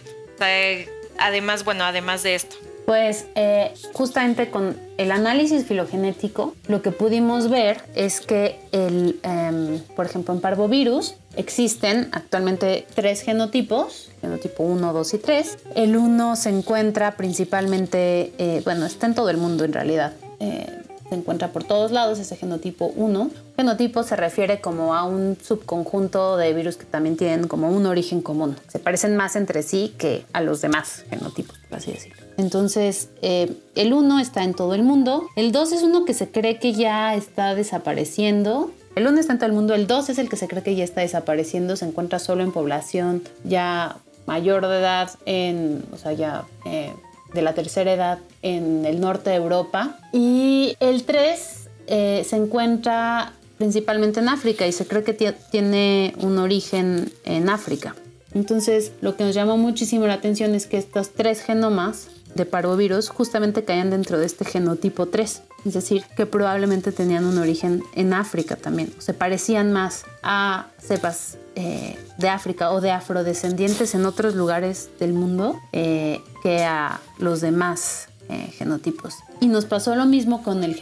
[1.17, 2.57] además, bueno, además de esto.
[2.85, 9.79] Pues eh, justamente con el análisis filogenético, lo que pudimos ver es que, el, em,
[9.95, 15.57] por ejemplo, en parvovirus existen actualmente tres genotipos, genotipo 1, 2 y 3.
[15.75, 20.13] El 1 se encuentra principalmente, eh, bueno, está en todo el mundo en realidad.
[20.39, 20.67] Eh,
[21.09, 23.29] se encuentra por todos lados ese genotipo 1.
[23.55, 28.21] Genotipo se refiere como a un subconjunto de virus que también tienen como un origen
[28.21, 28.55] común.
[28.67, 32.22] Se parecen más entre sí que a los demás genotipos, por así decirlo.
[32.37, 35.27] Entonces, eh, el 1 está en todo el mundo.
[35.35, 38.71] El 2 es uno que se cree que ya está desapareciendo.
[38.95, 39.73] El 1 está en todo el mundo.
[39.73, 41.75] El 2 es el que se cree que ya está desapareciendo.
[41.75, 46.93] Se encuentra solo en población ya mayor de edad, en, o sea, ya eh,
[47.33, 49.99] de la tercera edad en el norte de Europa.
[50.11, 56.37] Y el 3 eh, se encuentra principalmente en África y se cree que tiene un
[56.37, 57.95] origen en África.
[58.33, 63.09] Entonces, lo que nos llamó muchísimo la atención es que estos tres genomas de parvovirus
[63.09, 68.13] justamente caían dentro de este genotipo 3, es decir, que probablemente tenían un origen en
[68.13, 74.35] África también, se parecían más a cepas eh, de África o de afrodescendientes en otros
[74.35, 79.15] lugares del mundo eh, que a los demás eh, genotipos.
[79.39, 80.75] Y nos pasó lo mismo con el,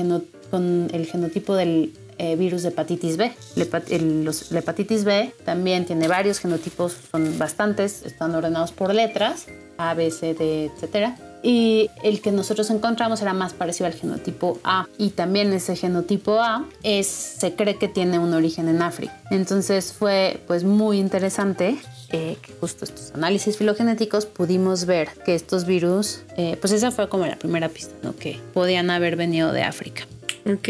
[0.49, 1.93] con el genotipo del
[2.37, 3.31] virus de hepatitis B.
[3.55, 9.47] la hepatitis B también tiene varios genotipos, son bastantes, están ordenados por letras,
[9.79, 14.59] A, B, C, D, etcétera y el que nosotros encontramos era más parecido al genotipo
[14.63, 19.19] A y también ese genotipo A es, se cree que tiene un origen en África.
[19.31, 21.77] Entonces fue pues muy interesante
[22.11, 27.09] eh, que justo estos análisis filogenéticos pudimos ver que estos virus, eh, pues esa fue
[27.09, 28.15] como la primera pista, ¿no?
[28.15, 30.03] que podían haber venido de África.
[30.45, 30.67] Ok,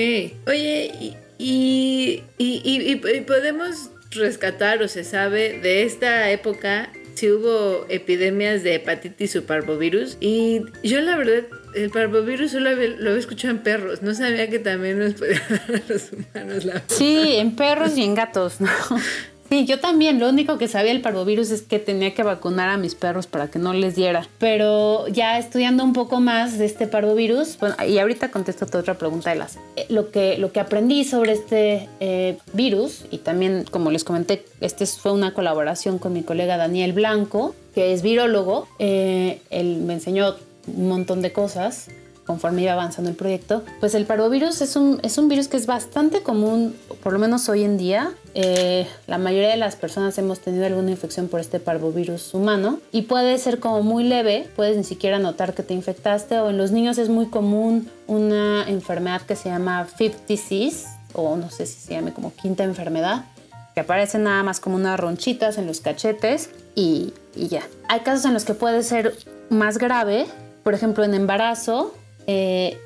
[0.48, 6.90] oye, y, y podemos rescatar o se sabe de esta época
[7.22, 10.18] si hubo epidemias de hepatitis o parvovirus.
[10.20, 11.44] Y yo la verdad,
[11.76, 14.02] el parvovirus solo lo había escuchado en perros.
[14.02, 18.06] No sabía que también nos podía dar a los humanos la Sí, en perros y
[18.06, 18.70] en gatos, ¿no?
[19.52, 20.18] Sí, yo también.
[20.18, 23.50] Lo único que sabía del parvovirus es que tenía que vacunar a mis perros para
[23.50, 24.26] que no les diera.
[24.40, 29.32] Pero ya estudiando un poco más de este parvovirus, y ahorita contesto tu otra pregunta
[29.32, 29.58] de las.
[29.76, 34.46] Eh, lo, que, lo que aprendí sobre este eh, virus, y también, como les comenté,
[34.62, 38.70] este fue una colaboración con mi colega Daniel Blanco, que es virólogo.
[38.80, 40.34] Eh, él me enseñó
[40.66, 41.90] un montón de cosas
[42.32, 45.66] conforme iba avanzando el proyecto, pues el parvovirus es un, es un virus que es
[45.66, 48.14] bastante común, por lo menos hoy en día.
[48.36, 53.02] Eh, la mayoría de las personas hemos tenido alguna infección por este parvovirus humano y
[53.02, 56.72] puede ser como muy leve, puedes ni siquiera notar que te infectaste o en los
[56.72, 61.82] niños es muy común una enfermedad que se llama fifth disease o no sé si
[61.82, 63.26] se llame como quinta enfermedad
[63.74, 67.64] que aparecen nada más como unas ronchitas en los cachetes y, y ya.
[67.90, 69.18] Hay casos en los que puede ser
[69.50, 70.28] más grave,
[70.64, 71.94] por ejemplo en embarazo
[72.28, 72.78] eh,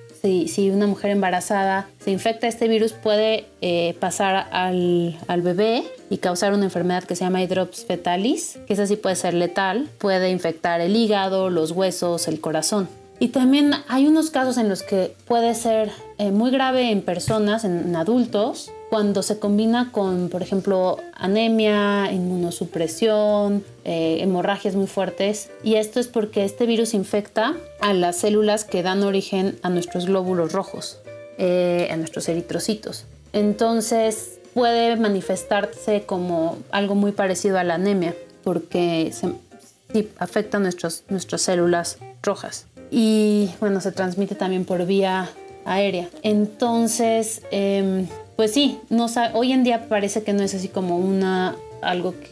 [0.47, 6.53] si, una mujer embarazada se infecta este virus puede eh, pasar al, bebé y causar
[6.53, 10.81] una enfermedad que se llama hidrops fetalis, que esa sí puede ser letal, puede infectar
[10.81, 12.87] el hígado, los huesos, el corazón.
[13.19, 17.63] Y también hay unos casos en los que puede ser eh, muy grave en personas,
[17.63, 25.49] en adultos, cuando se combina con, por ejemplo, anemia, inmunosupresión, eh, hemorragias muy fuertes.
[25.63, 30.05] Y esto es porque este virus infecta a las células que dan origen a nuestros
[30.05, 30.99] glóbulos rojos,
[31.37, 33.03] eh, a nuestros eritrocitos.
[33.33, 41.41] Entonces puede manifestarse como algo muy parecido a la anemia, porque se, afecta a nuestras
[41.41, 42.67] células rojas.
[42.91, 45.29] Y bueno, se transmite también por vía
[45.65, 46.07] aérea.
[46.23, 51.55] Entonces, em, pues sí, no hoy en día parece que no es así como una
[51.81, 52.29] algo que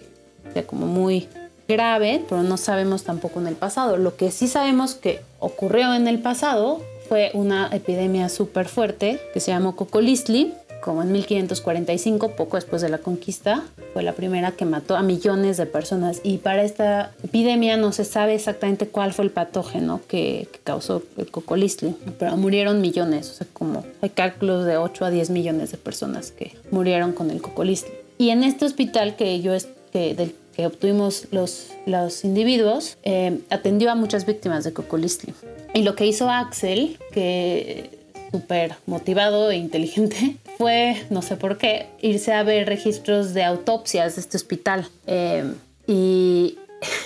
[0.53, 1.27] sea como muy
[1.67, 3.97] grave, pero no sabemos tampoco en el pasado.
[3.97, 9.39] Lo que sí sabemos que ocurrió en el pasado fue una epidemia súper fuerte que
[9.39, 10.53] se llamó Cocolistli,
[10.83, 15.55] como en 1545, poco después de la conquista, fue la primera que mató a millones
[15.55, 16.19] de personas.
[16.23, 21.29] Y para esta epidemia no se sabe exactamente cuál fue el patógeno que, causó el
[21.31, 25.77] cocolistli, pero murieron millones, o sea, como hay cálculos de 8 a 10 millones de
[25.77, 27.93] personas que murieron con el cocolistli.
[28.17, 29.53] y en este hospital que yo
[29.91, 35.33] que, del que obtuvimos los, los individuos, eh, atendió a muchas víctimas de Cocolistli.
[35.73, 38.02] Y lo que hizo Axel, que
[38.33, 44.15] súper motivado e inteligente, fue, no sé por qué, irse a ver registros de autopsias
[44.15, 44.87] de este hospital.
[45.05, 45.53] Eh,
[45.85, 46.57] y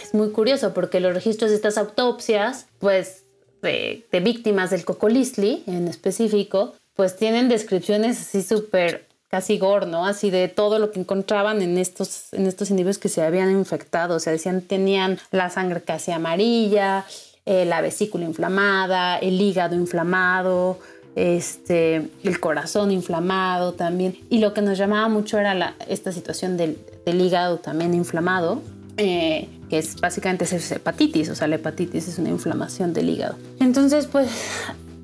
[0.02, 3.24] es muy curioso porque los registros de estas autopsias, pues
[3.62, 10.06] de, de víctimas del cocolistli en específico, pues tienen descripciones así súper casi gore, ¿no?
[10.06, 14.16] Así de todo lo que encontraban en estos, en estos individuos que se habían infectado.
[14.16, 17.06] O sea, decían, tenían la sangre casi amarilla,
[17.46, 20.80] eh, la vesícula inflamada, el hígado inflamado,
[21.18, 24.18] este, el corazón inflamado también.
[24.30, 28.62] Y lo que nos llamaba mucho era la, esta situación del, del hígado también inflamado.
[28.98, 33.36] Eh, que es básicamente es hepatitis, o sea, la hepatitis es una inflamación del hígado.
[33.60, 34.30] Entonces, pues,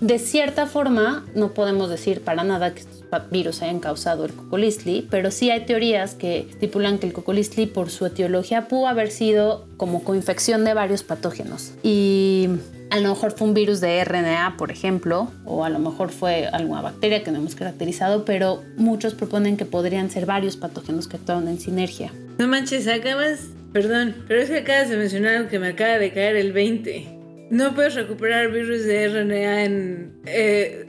[0.03, 5.07] de cierta forma, no podemos decir para nada que estos virus hayan causado el cocolistli,
[5.09, 9.65] pero sí hay teorías que estipulan que el cocolistli, por su etiología, pudo haber sido
[9.77, 11.71] como coinfección de varios patógenos.
[11.83, 12.49] Y
[12.89, 16.47] a lo mejor fue un virus de RNA, por ejemplo, o a lo mejor fue
[16.47, 21.15] alguna bacteria que no hemos caracterizado, pero muchos proponen que podrían ser varios patógenos que
[21.15, 22.11] actuaron en sinergia.
[22.39, 23.39] No manches, acabas,
[23.71, 27.12] perdón, pero es que acabas de mencionar que me acaba de caer el 20.
[27.53, 30.21] No puedes recuperar virus de RNA en...
[30.25, 30.87] Eh,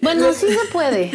[0.00, 1.10] bueno, sí se puede.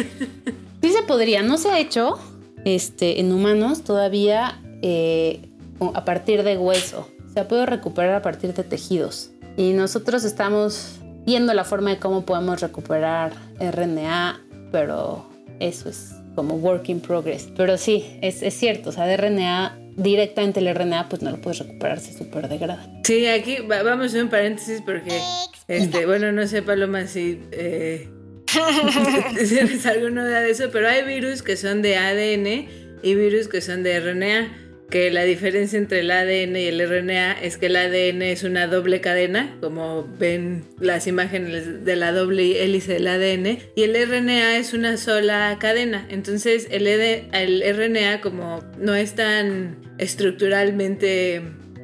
[0.80, 1.42] Sí se podría.
[1.42, 2.20] No se ha hecho
[2.64, 5.48] este, en humanos todavía eh,
[5.94, 7.08] a partir de hueso.
[7.34, 9.32] Se puede recuperar a partir de tejidos.
[9.56, 15.26] Y nosotros estamos viendo la forma de cómo podemos recuperar RNA, pero
[15.58, 17.48] eso es como work in progress.
[17.56, 21.40] Pero sí, es, es cierto, o sea, de RNA directamente el RNA pues no lo
[21.40, 22.86] puedes recuperar, se super degrada.
[23.04, 25.20] Sí, aquí vamos a un paréntesis porque,
[25.68, 28.08] este, bueno, no sé Paloma si eh,
[29.48, 32.68] tienes alguna duda de eso, pero hay virus que son de ADN
[33.02, 37.32] y virus que son de RNA que la diferencia entre el ADN y el RNA
[37.40, 42.64] es que el ADN es una doble cadena, como ven las imágenes de la doble
[42.64, 46.06] hélice del ADN, y el RNA es una sola cadena.
[46.10, 51.42] Entonces el, el RNA como no es tan estructuralmente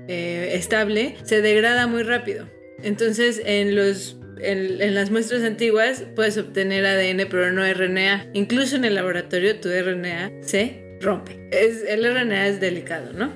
[0.08, 2.48] eh, estable, se degrada muy rápido.
[2.82, 8.30] Entonces en los en, las muestras antiguas puedes obtener ADN pero no RNA.
[8.34, 11.48] Incluso en el laboratorio tu RNA se rompe.
[11.50, 13.32] Es, el RNA es delicado, ¿no?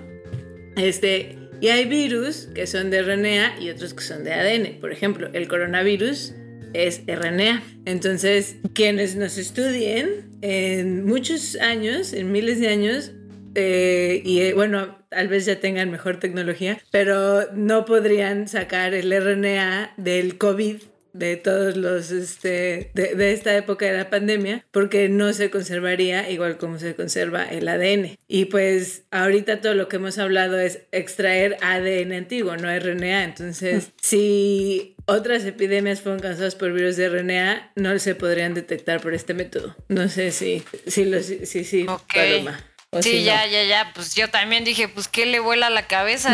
[0.77, 4.81] Este, y hay virus que son de RNA y otros que son de ADN.
[4.81, 6.35] Por ejemplo, el coronavirus
[6.73, 7.63] es RNA.
[7.85, 13.13] Entonces, quienes nos estudien en muchos años, en miles de años,
[13.55, 19.11] eh, y eh, bueno, tal vez ya tengan mejor tecnología, pero no podrían sacar el
[19.13, 20.77] RNA del COVID
[21.13, 26.59] de todos los, este, de, esta época de la pandemia, porque no se conservaría igual
[26.59, 28.17] como se conserva el ADN.
[28.29, 33.25] Y pues ahorita todo lo que hemos hablado es extraer ADN antiguo, no RNA.
[33.25, 39.15] Entonces, si otras epidemias fueron causadas por virus de RNA, no se podrían detectar por
[39.15, 39.77] este método.
[39.89, 42.70] No sé si, si, lo, si, si, Paloma
[43.01, 43.93] sí, ya, ya, ya.
[43.95, 46.31] Pues yo también dije, pues, ¿qué le vuela la cabeza?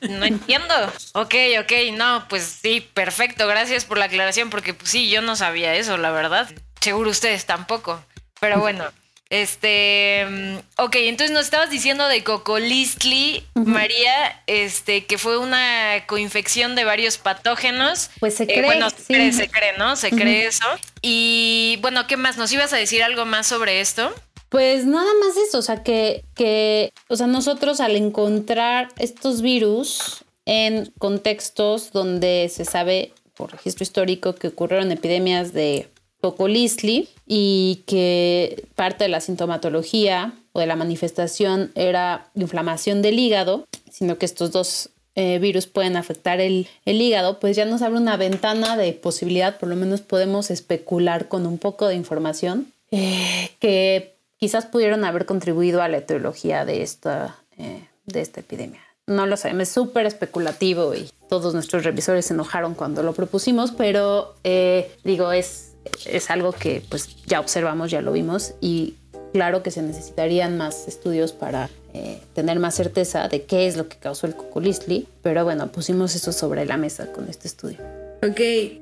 [0.00, 0.74] no entiendo.
[1.12, 3.46] Ok, ok, no, pues sí, perfecto.
[3.46, 6.48] Gracias por la aclaración, porque pues sí, yo no sabía eso, la verdad.
[6.80, 8.02] Seguro ustedes tampoco.
[8.40, 8.84] Pero bueno.
[9.30, 16.74] Este, mm, ok, entonces nos estabas diciendo de Cocolistli, María, este, que fue una coinfección
[16.74, 18.10] de varios patógenos.
[18.20, 18.64] Pues se eh, cree.
[18.64, 19.96] bueno, se, cree, se cree, ¿no?
[19.96, 20.64] Se cree eso.
[21.02, 22.38] Y bueno, ¿qué más?
[22.38, 24.14] ¿Nos ibas a decir algo más sobre esto?
[24.48, 30.24] Pues nada más eso, o sea, que, que, o sea, nosotros al encontrar estos virus
[30.46, 35.88] en contextos donde se sabe por registro histórico que ocurrieron epidemias de
[36.20, 43.66] Cocolistli y que parte de la sintomatología o de la manifestación era inflamación del hígado,
[43.90, 47.98] sino que estos dos eh, virus pueden afectar el, el, hígado, pues ya nos abre
[47.98, 53.50] una ventana de posibilidad, por lo menos podemos especular con un poco de información, eh,
[53.60, 58.80] que quizás pudieron haber contribuido a la etiología de esta, eh, de esta epidemia.
[59.06, 63.72] No lo sabemos, es súper especulativo y todos nuestros revisores se enojaron cuando lo propusimos,
[63.72, 65.72] pero eh, digo, es,
[66.06, 68.96] es algo que pues ya observamos, ya lo vimos y
[69.32, 73.88] claro que se necesitarían más estudios para eh, tener más certeza de qué es lo
[73.88, 77.78] que causó el cocolistli, pero bueno, pusimos eso sobre la mesa con este estudio.
[78.22, 78.40] Ok,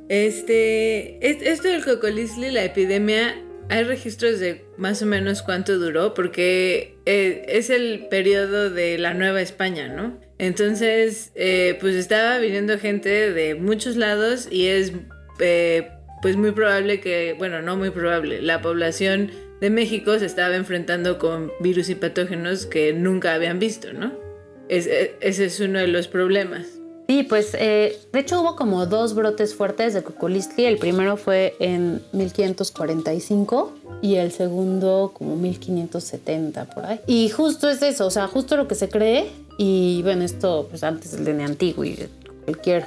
[0.09, 3.37] este, esto del cocolistli, la epidemia,
[3.69, 6.15] ¿Hay registros de más o menos cuánto duró?
[6.15, 10.21] Porque eh, es el periodo de la Nueva España, ¿no?
[10.39, 14.93] Entonces, eh, pues estaba viniendo gente de muchos lados y es,
[15.41, 15.89] eh,
[16.23, 21.19] pues muy probable que, bueno, no muy probable, la población de México se estaba enfrentando
[21.19, 24.13] con virus y patógenos que nunca habían visto, ¿no?
[24.69, 26.76] E, ese es uno de los problemas.
[27.09, 30.65] Sí, pues eh, de hecho hubo como dos brotes fuertes de Cocolistli.
[30.65, 37.01] El primero fue en 1545 y el segundo como 1570 por ahí.
[37.07, 39.31] Y justo es eso, o sea, justo lo que se cree.
[39.57, 42.09] Y bueno, esto pues antes del DNA antiguo y
[42.45, 42.87] cualquier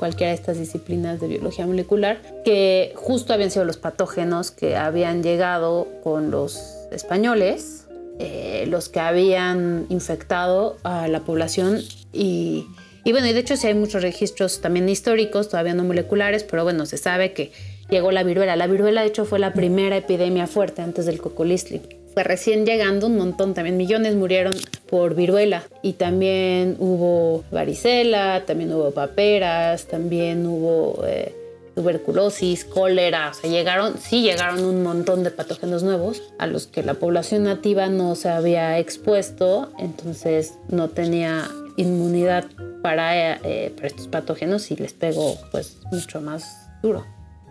[0.00, 5.22] cualquiera de estas disciplinas de biología molecular, que justo habían sido los patógenos que habían
[5.22, 6.58] llegado con los
[6.90, 7.86] españoles,
[8.18, 11.80] eh, los que habían infectado a la población
[12.14, 12.66] y,
[13.10, 16.62] y bueno, y de hecho sí hay muchos registros también históricos, todavía no moleculares, pero
[16.62, 17.50] bueno, se sabe que
[17.88, 18.54] llegó la viruela.
[18.54, 21.80] La viruela de hecho fue la primera epidemia fuerte antes del cocolistli
[22.14, 24.54] fue recién llegando un montón, también millones murieron
[24.88, 25.64] por viruela.
[25.82, 31.34] Y también hubo varicela, también hubo paperas, también hubo eh,
[31.74, 36.82] tuberculosis, cólera, o sea, llegaron, sí llegaron un montón de patógenos nuevos a los que
[36.82, 41.48] la población nativa no se había expuesto, entonces no tenía
[41.80, 42.46] inmunidad
[42.82, 47.06] para, eh, para estos patógenos y les pegó pues mucho más duro.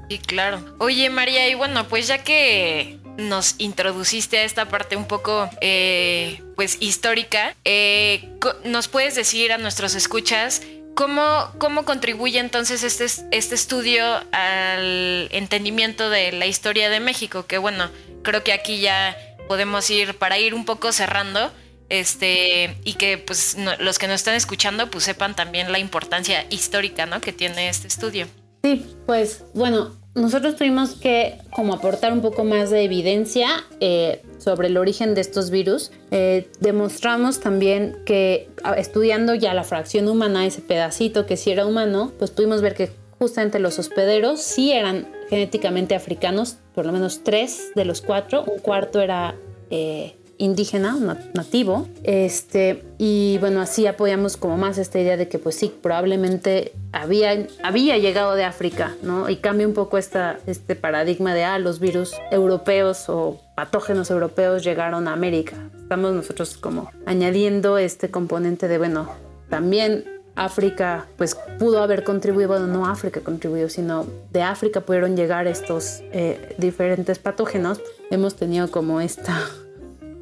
[0.09, 0.75] Sí, claro.
[0.79, 6.41] Oye, María, y bueno, pues ya que nos introduciste a esta parte un poco, eh,
[6.55, 8.29] pues, histórica, eh,
[8.63, 10.63] ¿nos puedes decir a nuestros escuchas
[10.95, 17.45] cómo, cómo contribuye entonces este, este estudio al entendimiento de la historia de México?
[17.45, 17.91] Que bueno,
[18.23, 19.15] creo que aquí ya
[19.47, 21.51] podemos ir para ir un poco cerrando
[21.89, 27.05] este y que pues los que nos están escuchando pues sepan también la importancia histórica
[27.05, 27.21] ¿no?
[27.21, 28.27] que tiene este estudio.
[28.63, 34.67] Sí, pues bueno, nosotros tuvimos que como aportar un poco más de evidencia eh, sobre
[34.67, 35.91] el origen de estos virus.
[36.11, 42.11] Eh, demostramos también que estudiando ya la fracción humana, ese pedacito que sí era humano,
[42.17, 47.71] pues pudimos ver que justamente los hospederos sí eran genéticamente africanos, por lo menos tres
[47.75, 49.35] de los cuatro, un cuarto era
[49.69, 50.97] eh, indígena,
[51.35, 51.87] nativo.
[52.03, 57.45] Este, y bueno, así apoyamos como más esta idea de que pues sí, probablemente había,
[57.61, 59.29] había llegado de África, ¿no?
[59.29, 64.63] Y cambia un poco esta, este paradigma de, ah, los virus europeos o patógenos europeos
[64.63, 65.57] llegaron a América.
[65.77, 69.09] Estamos nosotros como añadiendo este componente de, bueno,
[69.49, 75.47] también África pues pudo haber contribuido, bueno, no África contribuyó, sino de África pudieron llegar
[75.47, 77.81] estos eh, diferentes patógenos.
[78.09, 79.37] Hemos tenido como esta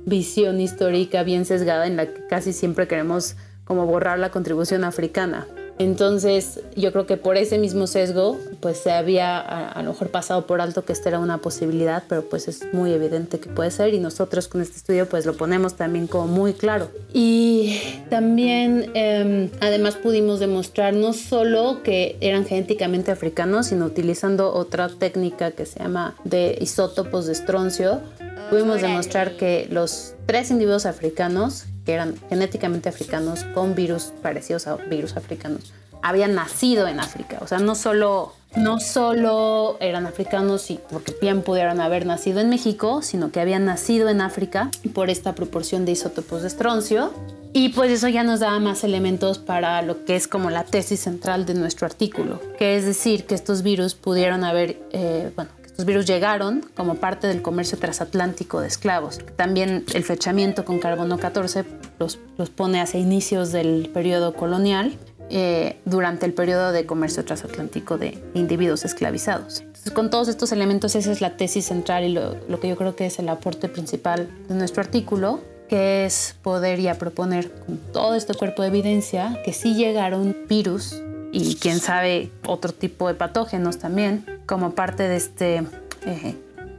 [0.08, 3.36] visión histórica bien sesgada en la que casi siempre queremos
[3.66, 5.46] como borrar la contribución africana.
[5.80, 10.48] Entonces, yo creo que por ese mismo sesgo, pues se había a, lo mejor pasado
[10.48, 13.94] por alto que esta era una posibilidad, pero pues es muy evidente que puede ser
[13.94, 16.90] y nosotros con este estudio pues lo ponemos también como muy claro.
[17.14, 24.90] Y también, em, además pudimos demostrar no solo que eran genéticamente africanos, sino utilizando otra
[24.90, 28.02] técnica que se llama de isótopos de estroncio,
[28.50, 34.76] pudimos demostrar que los tres individuos africanos, que eran genéticamente africanos con virus parecidos a
[34.76, 35.72] virus africanos,
[36.02, 37.38] habían nacido en África.
[37.40, 42.50] O sea, no solo, no solo eran africanos y porque bien pudieron haber nacido en
[42.50, 47.14] México, sino que habían nacido en África por esta proporción de isótopos de estroncio.
[47.54, 51.00] Y pues eso ya nos daba más elementos para lo que es como la tesis
[51.00, 55.86] central de nuestro artículo, que es decir, que estos virus pudieron haber, eh, bueno, los
[55.86, 59.20] virus llegaron como parte del comercio transatlántico de esclavos.
[59.36, 61.66] También el flechamiento con carbono 14
[62.00, 62.18] los,
[62.56, 64.98] pone hacia inicios del periodo colonial,
[65.30, 69.64] eh, durante el periodo de comercio transatlántico de individuos esclavizados.
[69.94, 72.96] con todos estos elementos, esa es la tesis central y lo, lo que yo creo
[72.96, 78.16] que es el aporte principal de nuestro artículo que es poder ya proponer con todo
[78.16, 81.02] este cuerpo de evidencia que sí llegaron virus
[81.40, 85.64] y quién sabe otro tipo de patógenos también como parte de este
[86.06, 86.36] eh,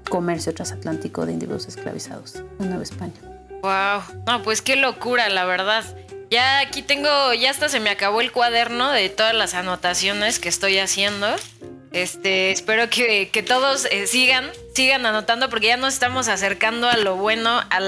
[0.08, 3.14] comercio transatlántico de individuos esclavizados en Nueva España.
[3.62, 5.84] Wow, no, pues qué locura, la verdad.
[6.30, 10.48] Ya aquí tengo, ya hasta se me acabó el cuaderno de todas las anotaciones que
[10.48, 11.28] estoy haciendo.
[11.92, 17.16] Este, espero que, todos eh, sigan, sigan anotando porque ya nos estamos acercando a lo
[17.16, 17.80] bueno, a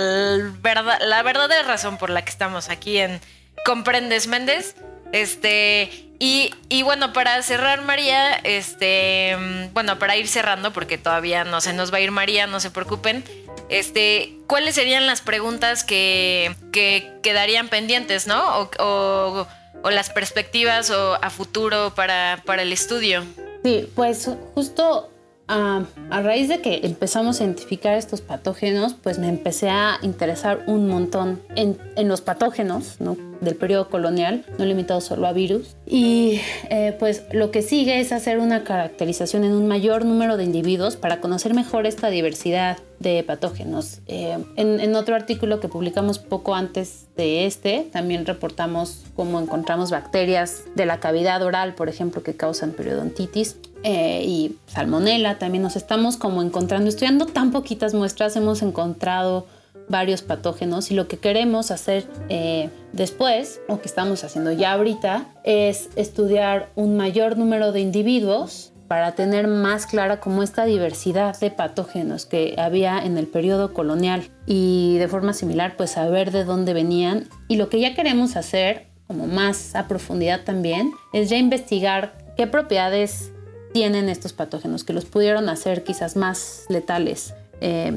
[0.62, 3.20] verdad, la verdadera razón por la que estamos aquí en
[3.66, 4.76] Comprendes Méndez.
[5.12, 9.34] Este, y, bueno, para cerrar, María, este,
[9.72, 12.70] bueno, para ir cerrando, porque todavía no se nos va a ir María, no se
[12.70, 13.24] preocupen.
[13.70, 18.68] Este, ¿cuáles serían las preguntas que, que quedarían pendientes, no?
[18.78, 19.46] O,
[19.82, 23.24] o, las perspectivas o a futuro para, para el estudio.
[23.64, 25.08] Sí, pues justo
[25.48, 30.86] a raíz de que empezamos a identificar estos patógenos, pues me empecé a interesar un
[30.86, 33.29] montón en, en los patógenos, ¿no?
[33.40, 35.76] Del periodo colonial, no limitado solo a virus.
[35.86, 40.44] Y eh, pues lo que sigue es hacer una caracterización en un mayor número de
[40.44, 44.00] individuos para conocer mejor esta diversidad de patógenos.
[44.06, 50.64] Eh, en, otro artículo que publicamos poco antes de este, también reportamos cómo encontramos bacterias
[50.74, 53.56] de la cavidad oral, por ejemplo, que causan periodontitis.
[53.82, 59.46] Eh, y salmonela también nos estamos como encontrando, estudiando tan poquitas muestras, hemos encontrado
[59.88, 65.26] varios patógenos y lo que queremos hacer eh, después, o que estamos haciendo ya ahorita,
[65.44, 71.52] es estudiar un mayor número de individuos para tener más clara como esta diversidad de
[71.52, 76.74] patógenos que había en el periodo colonial y de forma similar pues saber de dónde
[76.74, 77.28] venían.
[77.46, 82.48] Y lo que ya queremos hacer como más a profundidad también es ya investigar qué
[82.48, 83.30] propiedades
[83.72, 87.96] tienen estos patógenos que los pudieron hacer quizás más letales eh,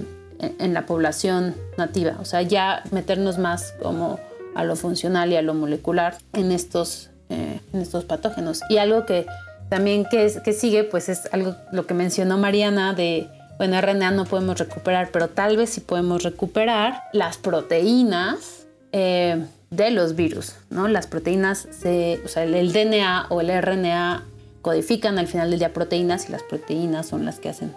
[0.60, 4.20] en la población nativa o sea ya meternos más como
[4.56, 9.06] a lo funcional y a lo molecular en estos, eh, en estos patógenos y algo
[9.06, 9.26] que
[9.70, 13.28] también que, que sigue, pues es algo lo que mencionó Mariana de,
[13.58, 19.92] bueno, RNA no podemos recuperar, pero tal vez sí podemos recuperar las proteínas eh, de
[19.92, 20.88] los virus, ¿no?
[20.88, 24.24] Las proteínas, se, o sea, el, DNA o el RNA
[24.62, 27.74] codifican al final del día proteínas y las proteínas son las que hacen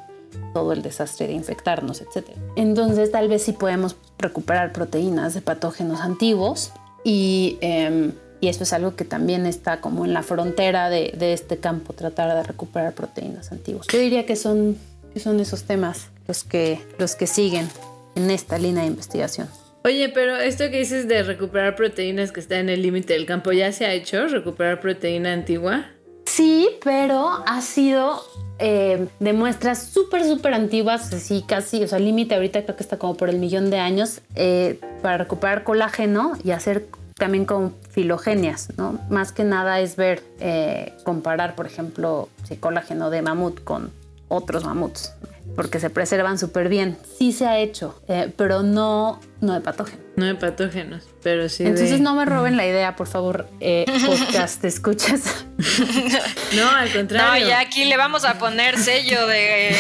[0.53, 2.29] todo el desastre de infectarnos, etc.
[2.57, 6.73] Entonces tal vez sí podemos recuperar proteínas de patógenos antiguos
[7.05, 11.59] y em, y esto es algo que también está como en la frontera de, este
[11.59, 13.87] campo, tratar de recuperar proteínas antiguas.
[13.91, 14.77] Yo diría que son,
[15.13, 17.69] que son esos temas los que, los que siguen
[18.15, 19.49] en esta línea de investigación.
[19.85, 23.53] Oye, pero esto que dices de recuperar proteínas que está en el límite del campo,
[23.53, 25.87] ¿ya se ha hecho recuperar proteína antigua?
[26.25, 28.21] Sí, pero ha sido
[28.59, 32.97] eh, de muestras súper, súper antiguas, así casi, o sea, límite ahorita creo que está
[32.99, 36.87] como por el millón de años, eh, para recuperar colágeno y hacer
[37.19, 38.99] también con filogenias, ¿no?
[39.11, 43.91] Más que nada es ver, eh, comparar, por ejemplo, si colágeno de mamut con
[44.29, 45.15] otros mamuts,
[45.55, 46.99] porque se preservan súper bien.
[47.19, 50.05] Sí se ha hecho, eh, pero no, no de patógenos.
[50.17, 54.61] No de patógenos, pero sí Entonces no me roben la idea, por favor, eh, podcast,
[54.61, 55.47] ¿te escuchas?
[56.57, 57.45] no, al contrario.
[57.45, 59.75] No, ya aquí le vamos a poner sello de,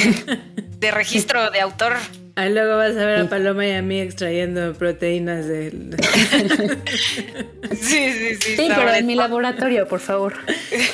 [0.78, 1.94] de registro de autor.
[2.38, 5.70] Ahí luego vas a ver a Paloma y a mí extrayendo proteínas de...
[7.72, 8.56] sí, sí, sí.
[8.56, 10.34] Sí, pero en mi laboratorio, por favor.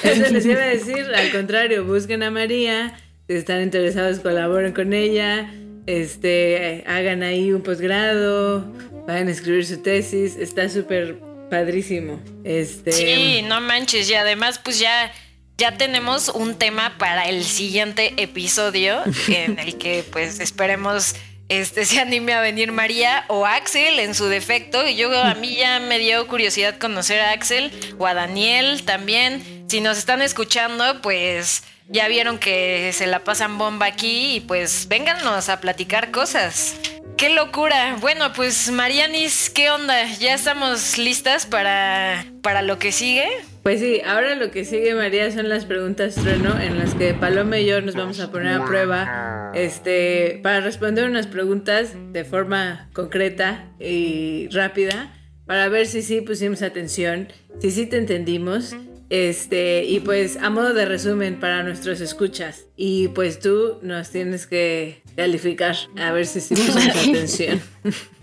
[0.04, 2.94] Eso les iba a decir, al contrario, busquen a María,
[3.28, 5.52] si están interesados colaboren con ella,
[5.86, 8.64] este, hagan ahí un posgrado,
[9.06, 11.18] vayan a escribir su tesis, está súper
[11.50, 12.20] padrísimo.
[12.44, 12.92] Este...
[12.92, 15.12] Sí, no manches, y además pues ya
[15.58, 21.14] ya tenemos un tema para el siguiente episodio en el que pues esperemos
[21.48, 24.86] este, se anime a venir María o Axel en su defecto.
[24.88, 29.66] Y yo a mí ya me dio curiosidad conocer a Axel o a Daniel también.
[29.68, 34.86] Si nos están escuchando, pues ya vieron que se la pasan bomba aquí y pues
[34.88, 36.76] vénganos a platicar cosas.
[37.16, 37.96] ¡Qué locura!
[38.00, 40.06] Bueno, pues Marianis, ¿qué onda?
[40.18, 43.26] ¿Ya estamos listas para, para lo que sigue?
[43.62, 47.58] Pues sí, ahora lo que sigue, María, son las preguntas trueno en las que Paloma
[47.58, 52.88] y yo nos vamos a poner a prueba este, para responder unas preguntas de forma
[52.92, 55.12] concreta y rápida
[55.46, 57.28] para ver si sí pusimos atención,
[57.60, 58.74] si sí te entendimos
[59.12, 62.62] este, y pues a modo de resumen para nuestros escuchas.
[62.78, 66.54] Y pues tú nos tienes que calificar a ver si sí
[66.88, 67.60] atención.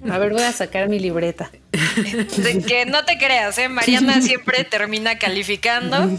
[0.09, 1.51] A ver, voy a sacar mi libreta.
[2.67, 3.69] que no te creas, ¿eh?
[3.69, 6.09] Mariana siempre termina calificando.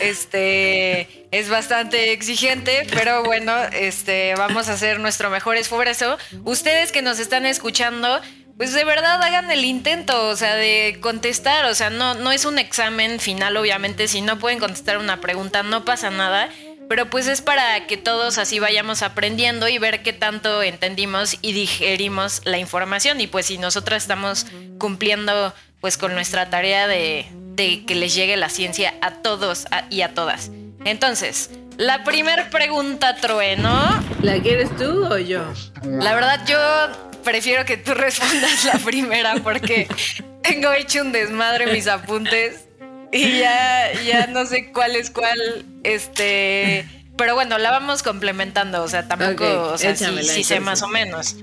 [0.00, 6.16] Este es bastante exigente, pero bueno, este vamos a hacer nuestro mejor esfuerzo.
[6.44, 8.22] Ustedes que nos están escuchando,
[8.56, 12.44] pues de verdad hagan el intento, o sea, de contestar, o sea, no, no es
[12.44, 16.48] un examen final, obviamente, si no pueden contestar una pregunta no pasa nada,
[16.88, 21.52] pero pues es para que todos así vayamos aprendiendo y ver qué tanto entendimos y
[21.52, 24.46] digerimos la información y pues si nosotros estamos
[24.78, 30.02] cumpliendo pues con nuestra tarea de, de que les llegue la ciencia a todos y
[30.02, 30.50] a todas.
[30.84, 34.02] Entonces, la primera pregunta, Trueno.
[34.22, 35.42] ¿La quieres tú o yo?
[35.82, 39.88] La verdad, yo prefiero que tú respondas la primera porque
[40.42, 42.64] tengo hecho un desmadre mis apuntes
[43.14, 45.64] y ya, ya no sé cuál es cuál.
[45.84, 46.84] Este.
[47.16, 48.82] Pero bueno, la vamos complementando.
[48.82, 49.72] O sea, tampoco.
[49.72, 51.36] o sea, sí, sé más o menos.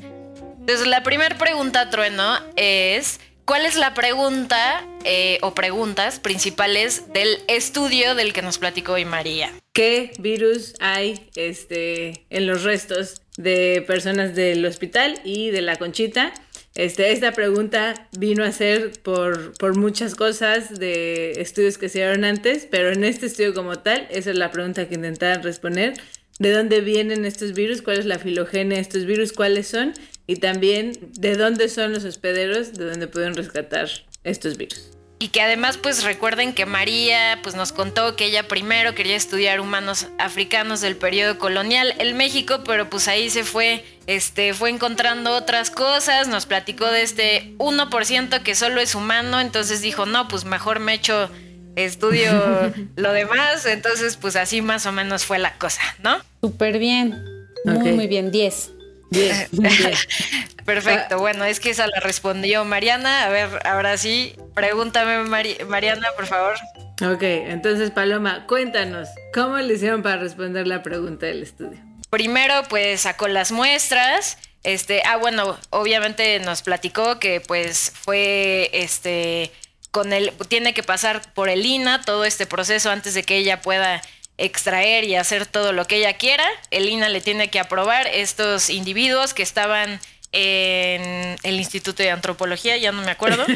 [0.59, 3.19] Entonces, la primera pregunta, Trueno, es.
[3.43, 9.03] ¿Cuál es la pregunta eh, o preguntas principales del estudio del que nos platicó hoy
[9.03, 9.51] María?
[9.73, 16.33] ¿Qué virus hay este, en los restos de personas del hospital y de la conchita.
[16.73, 22.23] Este, esta pregunta vino a ser por, por muchas cosas de estudios que se dieron
[22.23, 25.93] antes, pero en este estudio como tal, esa es la pregunta que intentaban responder.
[26.39, 27.81] ¿De dónde vienen estos virus?
[27.81, 29.33] ¿Cuál es la filogenia de estos virus?
[29.33, 29.93] ¿Cuáles son?
[30.27, 33.89] Y también, ¿de dónde son los hospederos de donde pueden rescatar
[34.23, 34.91] estos virus?
[35.21, 39.59] Y que además, pues recuerden que María pues nos contó que ella primero quería estudiar
[39.59, 45.35] humanos africanos del periodo colonial en México, pero pues ahí se fue, este, fue encontrando
[45.35, 50.43] otras cosas, nos platicó de este 1% que solo es humano, entonces dijo, no, pues
[50.43, 51.29] mejor me echo
[51.75, 52.31] estudio
[52.95, 56.17] lo demás, entonces pues así más o menos fue la cosa, ¿no?
[56.41, 57.23] Súper bien,
[57.63, 58.71] muy, muy bien, 10.
[60.65, 63.25] Perfecto, bueno, es que esa la respondió Mariana.
[63.25, 65.23] A ver, ahora sí, pregúntame,
[65.65, 66.55] Mariana, por favor.
[67.01, 71.79] Ok, entonces Paloma, cuéntanos, ¿cómo le hicieron para responder la pregunta del estudio?
[72.09, 74.37] Primero, pues sacó las muestras.
[74.63, 79.51] Este, ah, bueno, obviamente nos platicó que pues fue este
[79.89, 83.61] con el tiene que pasar por el INA todo este proceso antes de que ella
[83.61, 84.01] pueda
[84.41, 86.45] extraer y hacer todo lo que ella quiera.
[86.71, 89.99] El INA le tiene que aprobar estos individuos que estaban
[90.33, 93.45] en el Instituto de Antropología, ya no me acuerdo.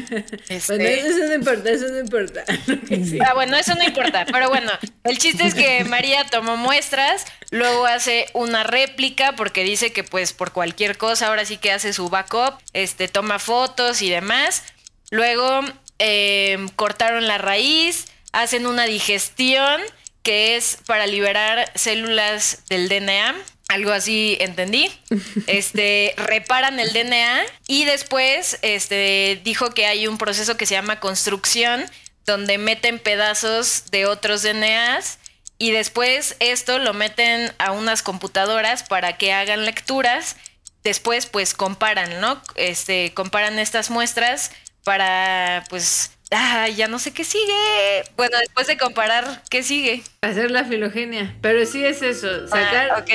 [0.50, 2.44] Este, bueno, eso no importa, eso no importa.
[3.26, 4.72] Ah, bueno, eso no importa, pero bueno,
[5.04, 10.34] el chiste es que María tomó muestras, luego hace una réplica porque dice que pues
[10.34, 14.64] por cualquier cosa ahora sí que hace su backup, este, toma fotos y demás.
[15.12, 15.62] Luego
[16.00, 19.82] em, cortaron la raíz, hacen una digestión
[20.26, 23.36] que es para liberar células del DNA.
[23.70, 24.92] Algo así entendí.
[25.48, 31.00] Este, reparan el DNA y después este, dijo que hay un proceso que se llama
[31.00, 31.86] construcción,
[32.26, 35.20] donde meten pedazos de otros DNAs
[35.60, 40.36] y después esto lo meten a unas computadoras para que hagan lecturas.
[40.84, 42.42] Después, pues comparan, ¿no?
[42.56, 44.52] Este, comparan estas muestras
[44.84, 48.04] para, pues, Ah, ya no sé qué sigue.
[48.18, 50.04] Bueno, después de comparar, ¿qué sigue?
[50.22, 51.34] Hacer la filogenia.
[51.42, 53.06] Pero sí es eso, sacar, ah,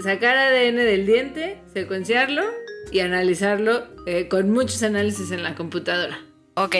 [0.00, 2.44] sacar ADN del diente, secuenciarlo
[2.92, 6.20] y analizarlo eh, con muchos análisis en la computadora.
[6.54, 6.76] Ok,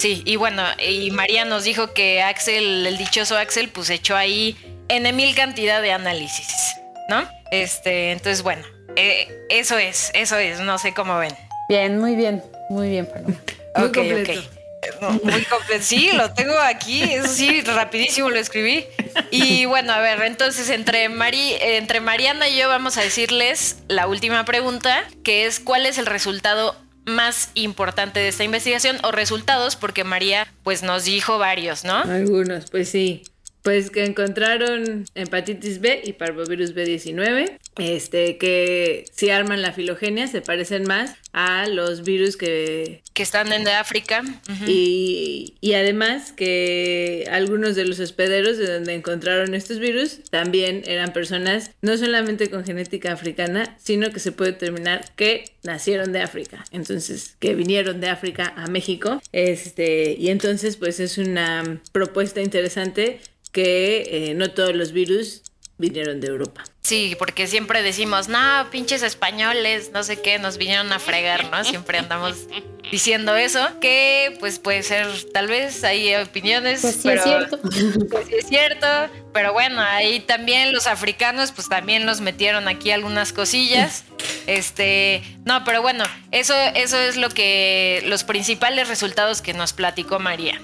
[0.00, 4.56] sí, y bueno, y María nos dijo que Axel, el dichoso Axel, pues echó ahí
[4.88, 6.74] N mil cantidad de análisis,
[7.08, 7.22] ¿no?
[7.52, 8.64] Este, entonces bueno,
[8.96, 11.34] eh, eso es, eso es, no sé cómo ven.
[11.68, 13.38] Bien, muy bien, muy bien, perdón.
[13.76, 14.55] Muy completo.
[15.00, 15.82] Muy completo.
[15.82, 18.84] Sí, lo tengo aquí, eso sí, rapidísimo lo escribí.
[19.30, 24.06] Y bueno, a ver, entonces entre, Mari, entre Mariana y yo vamos a decirles la
[24.06, 29.76] última pregunta, que es ¿cuál es el resultado más importante de esta investigación o resultados?
[29.76, 31.96] Porque María pues nos dijo varios, ¿no?
[31.98, 33.22] Algunos, pues sí.
[33.66, 40.40] Pues que encontraron hepatitis B y parvovirus B19, este, que si arman la filogenia se
[40.40, 43.02] parecen más a los virus que...
[43.12, 44.22] Que están en África.
[44.68, 51.12] y, y, además que algunos de los hospederos de donde encontraron estos virus también eran
[51.12, 56.64] personas no solamente con genética africana, sino que se puede determinar que nacieron de África.
[56.70, 59.20] Entonces, que vinieron de África a México.
[59.32, 63.18] Este, y entonces, pues es una propuesta interesante
[63.56, 65.40] que eh, no todos los virus
[65.78, 66.62] vinieron de Europa.
[66.82, 68.38] Sí, porque siempre decimos, no,
[68.70, 71.64] pinches españoles, no sé qué, nos vinieron a fregar, ¿no?
[71.64, 72.36] Siempre andamos
[72.92, 77.58] diciendo eso, que pues puede ser, tal vez hay opiniones, pues sí es cierto.
[78.10, 78.86] Pues sí es cierto,
[79.32, 84.04] pero bueno, ahí también los africanos, pues también nos metieron aquí algunas cosillas.
[84.46, 90.20] Este, no, pero bueno, eso, eso es lo que, los principales resultados que nos platicó
[90.20, 90.60] María.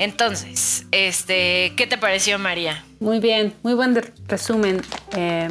[0.00, 2.82] Entonces, este, ¿qué te pareció, María?
[3.00, 3.94] Muy bien, muy buen
[4.28, 4.80] resumen.
[5.14, 5.46] Eh,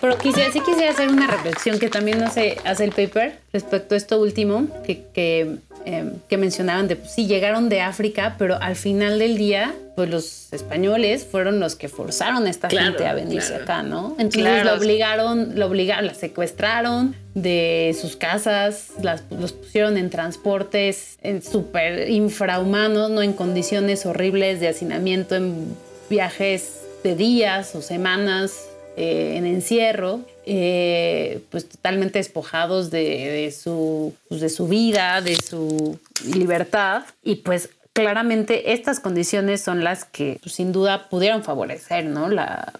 [0.00, 3.98] pero quisiera, sí quisiera hacer una reflexión que también hace, hace el paper respecto a
[3.98, 9.18] esto último que, que, em, mencionaban de, pues, sí, llegaron de África, pero al final
[9.18, 13.82] del día, pues los españoles fueron los que forzaron a esta gente a venirse acá,
[13.82, 14.16] ¿no?
[14.18, 21.18] Entonces lo obligaron, lo obligaron, la secuestraron, de sus casas, las, los pusieron en transportes
[21.50, 25.74] súper infrahumanos, no en condiciones horribles de hacinamiento, en
[26.10, 28.66] viajes de días o semanas,
[28.96, 35.98] eh, en encierro, eh, pues totalmente despojados de, su, pues de su vida, de su
[36.34, 37.04] libertad.
[37.22, 42.28] Y pues claramente estas condiciones son las que pues, sin duda pudieron favorecer, ¿no?
[42.28, 42.72] La,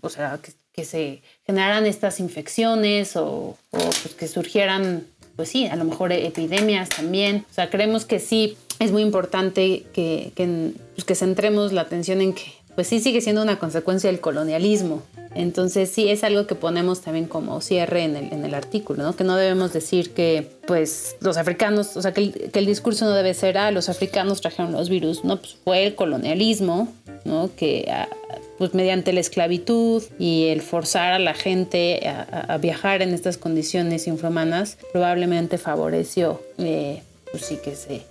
[0.00, 0.52] o sea, que,
[0.84, 5.04] se generaran estas infecciones o, pues que surgieran,
[5.34, 7.44] pues sí, a lo mejor epidemias también.
[7.50, 12.20] O sea, creemos que sí es muy importante que, que, pues que centremos la atención
[12.20, 15.02] en que, pues sí sigue siendo una consecuencia del colonialismo
[15.34, 19.14] Entonces sí es algo que ponemos también como cierre en el, artículo, ¿no?
[19.14, 23.04] Que no debemos decir que pues los africanos, o sea, que el, que el discurso
[23.04, 26.88] no debe ser, ah, los africanos trajeron los virus, no, pues fue el colonialismo,
[27.24, 27.50] ¿no?
[27.56, 28.08] Que ah,
[28.58, 34.06] pues mediante la esclavitud y el forzar a la gente a, viajar en estas condiciones
[34.08, 38.02] infrahumanas probablemente favoreció, eh, pues sí que se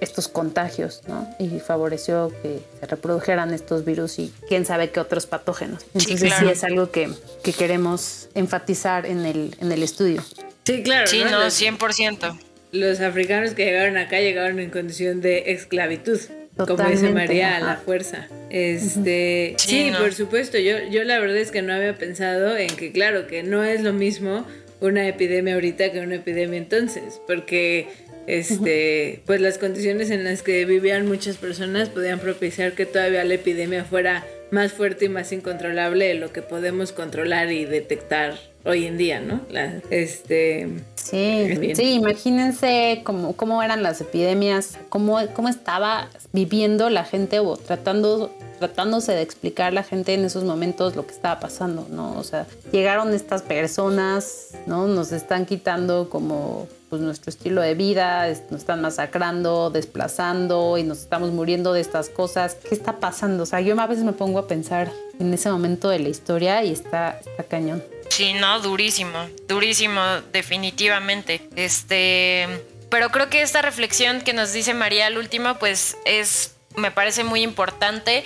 [0.00, 1.28] estos contagios, ¿no?
[1.38, 5.82] Y favoreció que se reprodujeran estos virus y quién sabe qué otros patógenos.
[5.94, 6.50] Entonces sí, claro.
[6.50, 7.08] es algo que,
[7.42, 10.22] que queremos enfatizar en el, en el estudio.
[10.64, 11.06] Sí, claro.
[11.06, 11.30] Sí, ¿no?
[11.30, 12.38] no, Los- 100%.
[12.72, 16.18] Los africanos que llegaron acá llegaron en condición de esclavitud,
[16.56, 17.82] como dice Totalmente, María, a la ajá.
[17.84, 18.26] fuerza.
[18.50, 19.98] Este, Sí, sí, no.
[20.00, 20.58] por supuesto.
[20.58, 23.82] Yo, yo la verdad es que no había pensado en que, claro, que no es
[23.82, 24.44] lo mismo
[24.80, 27.88] una epidemia ahorita que una epidemia entonces, porque
[28.26, 33.34] este, pues las condiciones en las que vivían muchas personas podían propiciar que todavía la
[33.34, 38.86] epidemia fuera más fuerte y más incontrolable de lo que podemos controlar y detectar hoy
[38.86, 39.40] en día, ¿no?
[39.50, 41.76] La, este, Sí, Bien.
[41.76, 48.34] sí, imagínense cómo, cómo eran las epidemias, cómo, cómo estaba viviendo la gente o tratando,
[48.64, 52.18] tratándose de explicar la gente en esos momentos lo que estaba pasando, ¿no?
[52.18, 54.86] O sea, llegaron estas personas, ¿no?
[54.86, 61.00] Nos están quitando como pues nuestro estilo de vida, nos están masacrando, desplazando y nos
[61.00, 62.56] estamos muriendo de estas cosas.
[62.66, 63.42] ¿Qué está pasando?
[63.42, 66.64] O sea, yo a veces me pongo a pensar en ese momento de la historia
[66.64, 67.82] y está, está cañón.
[68.08, 70.00] Sí, no, durísimo, durísimo,
[70.32, 71.46] definitivamente.
[71.54, 72.46] Este,
[72.88, 77.24] pero creo que esta reflexión que nos dice María al último, pues es, me parece
[77.24, 78.24] muy importante.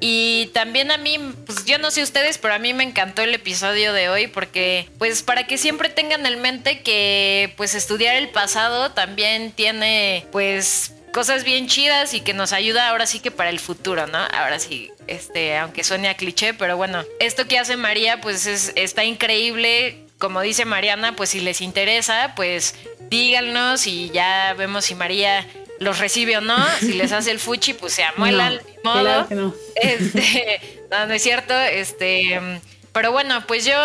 [0.00, 3.34] Y también a mí, pues yo no sé ustedes, pero a mí me encantó el
[3.34, 8.30] episodio de hoy porque, pues para que siempre tengan en mente que, pues estudiar el
[8.30, 13.50] pasado también tiene, pues cosas bien chidas y que nos ayuda ahora sí que para
[13.50, 14.18] el futuro, ¿no?
[14.18, 18.72] Ahora sí, este, aunque suene a cliché, pero bueno, esto que hace María, pues es,
[18.76, 20.06] está increíble.
[20.18, 22.74] Como dice Mariana, pues si les interesa, pues
[23.08, 25.46] díganos y ya vemos si María
[25.80, 26.56] los recibe o no.
[26.78, 29.00] Si les hace el fuchi, pues se amuelan, No, modo.
[29.02, 29.54] claro que no.
[29.74, 31.52] Este, no, no es cierto.
[31.58, 32.40] Este,
[32.92, 33.76] pero bueno, pues yo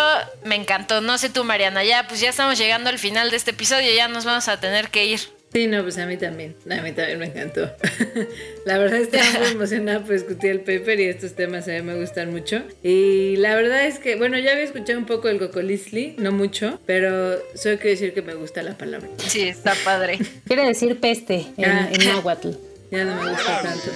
[0.44, 1.02] me encantó.
[1.02, 1.84] No sé tú, Mariana.
[1.84, 3.92] Ya, pues ya estamos llegando al final de este episodio.
[3.94, 5.35] Ya nos vamos a tener que ir.
[5.56, 6.54] Sí, no, pues a mí también.
[6.70, 7.72] A mí también me encantó.
[8.66, 11.96] la verdad estaba muy emocionada por discutir el paper y estos temas a mí me
[11.96, 12.62] gustan mucho.
[12.84, 16.82] Y la verdad es que, bueno, ya había escuchado un poco el cocolisli, no mucho,
[16.86, 19.08] pero solo quiero decir que me gusta la palabra.
[19.28, 20.20] Sí, está padre.
[20.46, 21.90] Quiere decir peste en, Ah.
[21.90, 22.50] en náhuatl.
[22.92, 23.92] Ya no me gusta tanto.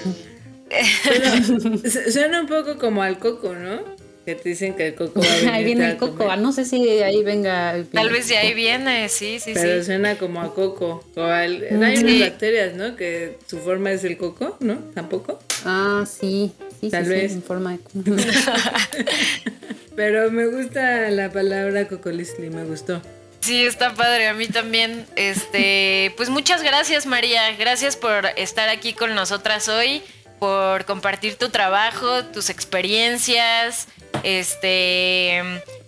[1.04, 3.82] Pero, su- suena un poco como al coco, ¿no?
[4.30, 6.30] Que te dicen que el coco va a venir Ahí viene el coco.
[6.30, 7.74] Ah, No sé si de ahí venga.
[7.76, 9.86] el- Tal vez de ahí viene, sí, sí, Pero sí.
[9.88, 11.04] suena como a coco.
[11.16, 12.04] O al- hay Sí.
[12.04, 12.96] unas bacterias, ¿no?
[12.96, 14.76] Que su forma es el coco, ¿no?
[14.94, 15.40] ¿Tampoco?
[15.66, 16.52] Ah, sí.
[16.80, 17.32] Sí, Tal sí, sí, vez.
[17.34, 17.80] en forma de.
[19.96, 23.02] Pero me gusta la palabra cocolisli, me gustó.
[23.42, 25.06] Sí, está padre, a mí también.
[25.16, 27.42] Este, pues muchas gracias, María.
[27.58, 30.02] Gracias por estar aquí con nosotras hoy,
[30.40, 33.88] por compartir tu trabajo, tus experiencias.
[34.24, 35.42] Este,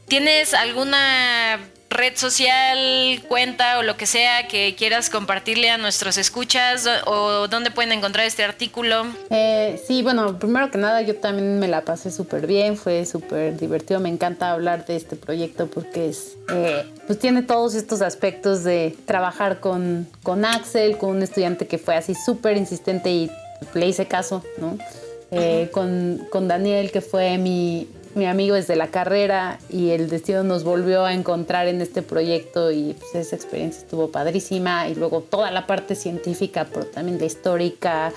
[0.08, 1.60] ¿tienes alguna
[1.92, 7.70] red social, cuenta o lo que sea que quieras compartirle a nuestros escuchas o dónde
[7.70, 9.06] pueden encontrar este artículo?
[9.30, 13.58] Eh, sí, bueno, primero que nada yo también me la pasé súper bien, fue súper
[13.58, 18.64] divertido, me encanta hablar de este proyecto porque es, eh, pues tiene todos estos aspectos
[18.64, 23.30] de trabajar con, con Axel, con un estudiante que fue así súper insistente y
[23.74, 24.78] le hice caso, ¿no?
[25.32, 30.44] Eh, con, con Daniel, que fue mi, mi amigo desde la carrera y el destino
[30.44, 35.22] nos volvió a encontrar en este proyecto y pues, esa experiencia estuvo padrísima y luego
[35.22, 38.12] toda la parte científica, pero también la histórica,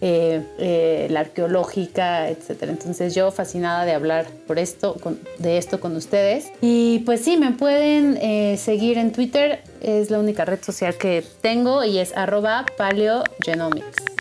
[0.00, 2.72] eh, eh, la arqueológica, etcétera.
[2.72, 4.96] Entonces yo fascinada de hablar por esto,
[5.38, 6.46] de esto con ustedes.
[6.60, 11.84] Y pues sí, me pueden seguir en Twitter, es la única red social que tengo
[11.84, 14.17] y es arroba paleogenomics.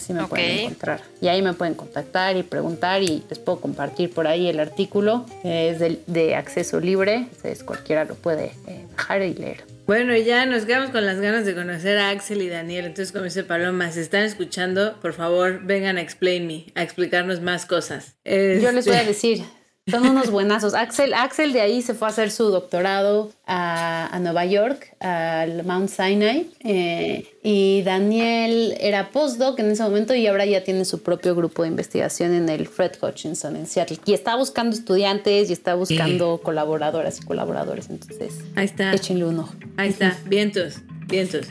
[0.00, 0.30] Así me Ok.
[0.30, 1.02] pueden encontrar.
[1.20, 5.26] Y ahí me pueden contactar y preguntar y les puedo compartir por ahí el artículo.
[5.44, 9.64] Eh, es de, de acceso libre, entonces cualquiera lo puede eh, bajar y leer.
[9.86, 12.86] Bueno, y ya nos quedamos con las ganas de conocer a Axel y Daniel.
[12.86, 17.40] Entonces, como dice Paloma, si están escuchando, por favor, vengan a Explain Me, a explicarnos
[17.42, 18.14] más cosas.
[18.24, 19.42] Yo les voy a Este, decir,
[19.90, 20.74] son unos buenazos.
[20.74, 25.64] Axel, Axel de ahí se fue a hacer su doctorado a, a Nueva York, al
[25.64, 26.50] Mount Sinai.
[26.60, 31.62] eh, y Daniel era postdoc en ese momento y ahora ya tiene su propio grupo
[31.62, 33.98] de investigación en el Fred Hutchinson en Seattle.
[34.04, 37.88] Y está buscando estudiantes y está buscando colaboradoras y colaboradores.
[37.88, 38.92] Entonces, Ahí está.
[38.92, 39.54] échenle un ojo.
[39.76, 40.74] Ahí está, vientos,
[41.08, 41.46] vientos.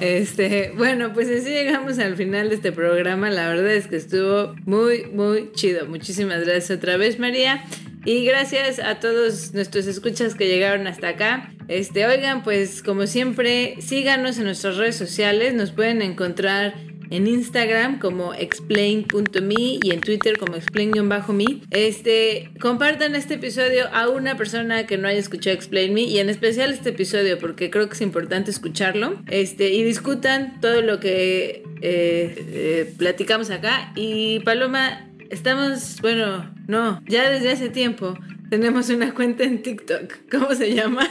[0.00, 3.30] Este, bueno, pues así llegamos al final de este programa.
[3.30, 5.86] La verdad es que estuvo muy, muy chido.
[5.86, 7.64] Muchísimas gracias otra vez, María.
[8.04, 11.52] Y gracias a todos nuestros escuchas que llegaron hasta acá.
[11.66, 15.54] Este, oigan, pues como siempre, síganos en nuestras redes sociales.
[15.54, 16.74] Nos pueden encontrar
[17.10, 21.62] en Instagram como explain.me y en Twitter como explain-me.
[21.70, 26.28] Este, compartan este episodio a una persona que no haya escuchado Explain Me y en
[26.28, 29.20] especial este episodio porque creo que es importante escucharlo.
[29.26, 33.92] Este, y discutan todo lo que eh, eh, platicamos acá.
[33.94, 38.18] Y Paloma, estamos, bueno, no, ya desde hace tiempo
[38.50, 40.14] tenemos una cuenta en TikTok.
[40.30, 41.08] ¿Cómo se llama?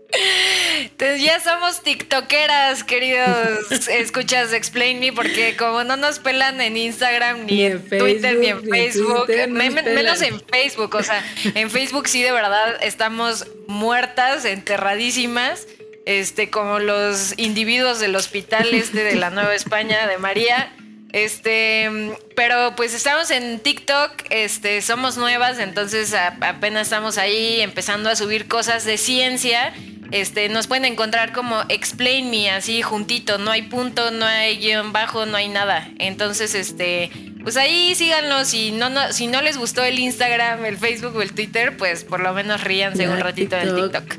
[0.80, 7.46] Entonces ya somos tiktokeras, queridos escuchas Explain Me, porque como no nos pelan en Instagram,
[7.46, 12.32] ni, en, Twitter, ni en Facebook, menos en Facebook, o sea, en Facebook sí de
[12.32, 15.68] verdad estamos muertas, enterradísimas,
[16.06, 20.72] este, como los individuos del hospital este de la Nueva España, de María.
[21.16, 21.90] Este,
[22.36, 28.50] pero pues estamos en TikTok, este, somos nuevas, entonces apenas estamos ahí empezando a subir
[28.50, 29.74] cosas de ciencia
[30.12, 34.94] este, nos pueden encontrar como Explain Me, así juntito, no hay punto, no hay guion
[34.94, 35.90] bajo, no hay nada.
[36.00, 37.12] Entonces, este,
[37.44, 38.46] pues ahí síganlo.
[38.46, 42.04] Si no, no, si no les gustó el Instagram, el Facebook o el Twitter, pues
[42.04, 44.16] por lo menos ríanse un ratito en TikTok.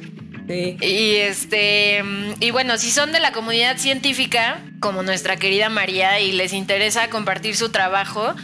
[0.48, 2.02] Y este,
[2.40, 7.10] y bueno, si son de la comunidad científica, como nuestra querida María, y les interesa
[7.10, 8.34] compartir su trabajo,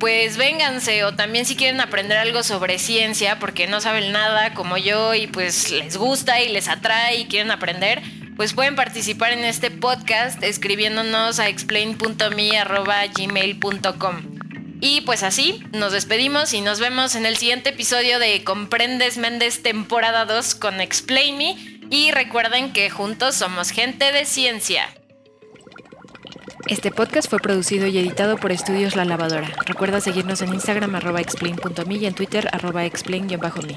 [0.00, 4.78] pues vénganse o también si quieren aprender algo sobre ciencia porque no saben nada como
[4.78, 8.00] yo y pues les gusta y les atrae y quieren aprender,
[8.34, 14.29] pues pueden participar en este podcast escribiéndonos a explain.me@gmail.com.
[14.80, 19.62] Y pues así, nos despedimos y nos vemos en el siguiente episodio de Comprendes Méndez
[19.62, 21.56] temporada 2 con Explain Me
[21.90, 24.88] y recuerden que juntos somos gente de ciencia.
[26.66, 29.50] Este podcast fue producido y editado por Estudios La Lavadora.
[29.66, 33.76] Recuerda seguirnos en Instagram arroba explain.me y en Twitter arroba explain-me.